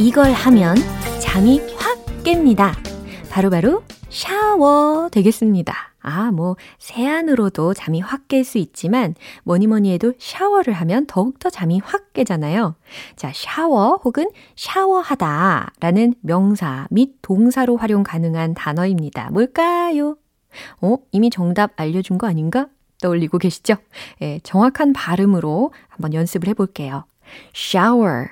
이걸 0.00 0.32
하면 0.32 0.76
잠이 1.20 1.60
확 1.76 2.04
깹니다. 2.24 2.72
바로바로 3.30 3.70
바로 3.70 3.82
샤워 4.08 5.08
되겠습니다. 5.12 5.89
아, 6.02 6.30
뭐, 6.30 6.56
세안으로도 6.78 7.74
잠이 7.74 8.00
확 8.00 8.28
깰 8.28 8.44
수 8.44 8.58
있지만, 8.58 9.14
뭐니 9.44 9.66
뭐니 9.66 9.92
해도 9.92 10.12
샤워를 10.18 10.72
하면 10.74 11.06
더욱더 11.06 11.50
잠이 11.50 11.80
확 11.84 12.12
깨잖아요. 12.12 12.74
자, 13.16 13.32
샤워 13.34 14.00
혹은 14.04 14.30
샤워하다 14.56 15.72
라는 15.80 16.14
명사 16.22 16.86
및 16.90 17.16
동사로 17.22 17.76
활용 17.76 18.02
가능한 18.02 18.54
단어입니다. 18.54 19.30
뭘까요? 19.30 20.16
어, 20.80 20.96
이미 21.12 21.30
정답 21.30 21.72
알려준 21.76 22.18
거 22.18 22.26
아닌가? 22.26 22.68
떠올리고 23.02 23.38
계시죠? 23.38 23.76
예, 24.20 24.40
정확한 24.42 24.92
발음으로 24.92 25.72
한번 25.88 26.12
연습을 26.14 26.48
해볼게요. 26.48 27.04
shower, 27.54 28.28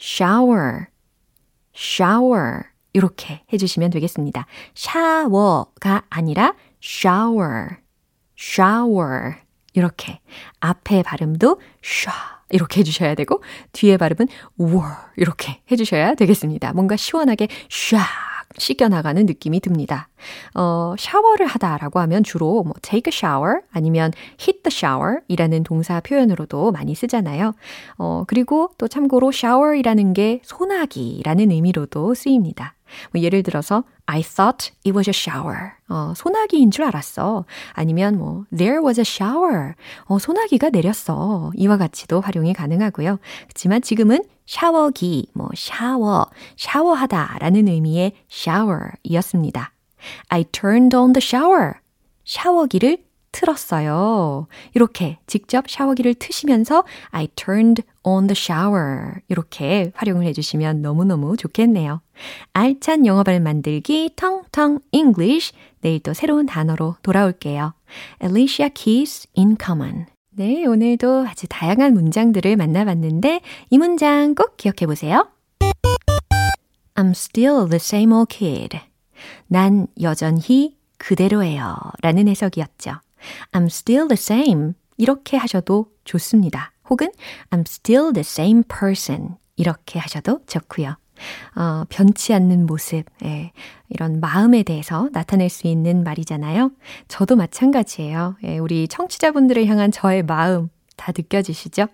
shower, 0.00 0.86
shower. 1.74 2.62
이렇게 2.92 3.42
해주시면 3.52 3.90
되겠습니다. 3.90 4.46
샤워가 4.74 6.04
아니라 6.08 6.54
shower, 6.82 7.76
shower. 8.38 9.34
이렇게 9.74 10.20
앞에 10.60 11.02
발음도 11.02 11.60
샤 11.82 12.12
이렇게 12.48 12.80
해주셔야 12.80 13.14
되고 13.14 13.42
뒤에 13.72 13.98
발음은 13.98 14.26
war 14.58 14.94
이렇게 15.16 15.60
해주셔야 15.70 16.14
되겠습니다. 16.14 16.72
뭔가 16.72 16.96
시원하게 16.96 17.48
샥 17.68 17.98
씻겨나가는 18.58 19.26
느낌이 19.26 19.60
듭니다. 19.60 20.08
어, 20.54 20.94
샤워를 20.98 21.46
하다라고 21.46 22.00
하면 22.00 22.22
주로 22.22 22.62
뭐 22.62 22.72
take 22.80 23.12
a 23.12 23.14
shower 23.14 23.60
아니면 23.70 24.12
hit 24.40 24.62
the 24.62 24.72
shower 24.72 25.18
이라는 25.28 25.62
동사 25.62 26.00
표현으로도 26.00 26.72
많이 26.72 26.94
쓰잖아요. 26.94 27.54
어, 27.98 28.24
그리고 28.26 28.70
또 28.78 28.88
참고로 28.88 29.30
shower이라는 29.32 30.12
게 30.14 30.40
소나기라는 30.42 31.50
의미로도 31.50 32.14
쓰입니다. 32.14 32.75
뭐 33.12 33.22
예를 33.22 33.42
들어서 33.42 33.84
I 34.06 34.22
thought 34.22 34.72
it 34.84 34.92
was 34.92 35.08
a 35.08 35.14
shower. 35.14 35.72
어, 35.88 36.12
소나기인 36.16 36.70
줄 36.70 36.84
알았어. 36.84 37.44
아니면 37.72 38.18
뭐 38.18 38.44
there 38.56 38.78
was 38.84 39.00
a 39.00 39.04
shower. 39.06 39.74
어, 40.04 40.18
소나기가 40.18 40.70
내렸어. 40.70 41.50
이와 41.54 41.76
같이도 41.76 42.20
활용이 42.20 42.52
가능하고요. 42.52 43.18
그렇지만 43.44 43.82
지금은 43.82 44.24
샤워기, 44.46 45.28
뭐 45.34 45.48
샤워, 45.56 46.26
샤워하다라는 46.56 47.68
의미의 47.68 48.12
shower이었습니다. 48.30 49.72
I 50.28 50.44
turned 50.44 50.96
on 50.96 51.12
the 51.12 51.22
shower. 51.22 51.74
샤워기를 52.24 53.05
틀었어요. 53.36 54.46
이렇게 54.72 55.18
직접 55.26 55.68
샤워기를 55.68 56.14
트시면서 56.14 56.84
I 57.10 57.28
turned 57.36 57.82
on 58.02 58.28
the 58.28 58.34
shower. 58.34 59.16
이렇게 59.28 59.92
활용을 59.94 60.24
해주시면 60.24 60.80
너무너무 60.80 61.36
좋겠네요. 61.36 62.00
알찬 62.54 63.04
영어 63.04 63.24
발 63.24 63.40
만들기 63.40 64.12
텅텅 64.16 64.78
English. 64.90 65.52
내일 65.82 66.00
또 66.00 66.14
새로운 66.14 66.46
단어로 66.46 66.96
돌아올게요. 67.02 67.74
Alicia 68.22 68.70
Keys 68.72 69.28
in 69.36 69.58
Common. 69.62 70.06
네, 70.30 70.64
오늘도 70.64 71.26
아주 71.28 71.46
다양한 71.46 71.92
문장들을 71.92 72.56
만나봤는데 72.56 73.42
이 73.68 73.78
문장 73.78 74.34
꼭 74.34 74.56
기억해 74.56 74.86
보세요. 74.86 75.28
I'm 76.94 77.10
still 77.10 77.68
the 77.68 77.76
same 77.76 78.14
old 78.14 78.34
kid. 78.34 78.80
난 79.46 79.88
여전히 80.00 80.74
그대로예요. 80.96 81.76
라는 82.00 82.28
해석이었죠. 82.28 83.00
I'm 83.52 83.66
still 83.66 84.08
the 84.08 84.18
same. 84.18 84.72
이렇게 84.96 85.36
하셔도 85.36 85.92
좋습니다. 86.04 86.72
혹은 86.88 87.10
I'm 87.50 87.64
still 87.66 88.12
the 88.12 88.20
same 88.20 88.62
person. 88.62 89.36
이렇게 89.56 89.98
하셔도 89.98 90.40
좋고요. 90.46 90.96
어, 91.56 91.84
변치 91.88 92.34
않는 92.34 92.66
모습, 92.66 93.04
예, 93.24 93.52
이런 93.88 94.20
마음에 94.20 94.62
대해서 94.62 95.08
나타낼 95.12 95.48
수 95.48 95.66
있는 95.66 96.04
말이잖아요. 96.04 96.72
저도 97.08 97.36
마찬가지예요. 97.36 98.36
예, 98.44 98.58
우리 98.58 98.86
청취자분들을 98.86 99.66
향한 99.66 99.90
저의 99.90 100.22
마음 100.22 100.68
다 100.96 101.12
느껴지시죠? 101.16 101.86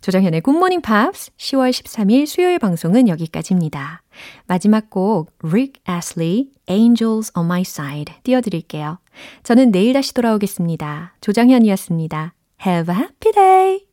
조정현의 0.00 0.40
굿모닝 0.42 0.82
팝스 0.82 1.30
10월 1.36 1.70
13일 1.70 2.26
수요일 2.26 2.58
방송은 2.58 3.08
여기까지입니다. 3.08 4.02
마지막 4.46 4.90
곡 4.90 5.32
Rick 5.42 5.82
Astley 5.88 6.48
Angels 6.68 7.32
on 7.36 7.46
My 7.46 7.62
Side 7.62 8.14
띄워드릴게요. 8.22 8.98
저는 9.42 9.70
내일 9.72 9.92
다시 9.92 10.14
돌아오겠습니다. 10.14 11.14
조정현이었습니다. 11.20 12.34
Have 12.66 12.94
a 12.94 13.00
happy 13.00 13.32
day! 13.32 13.89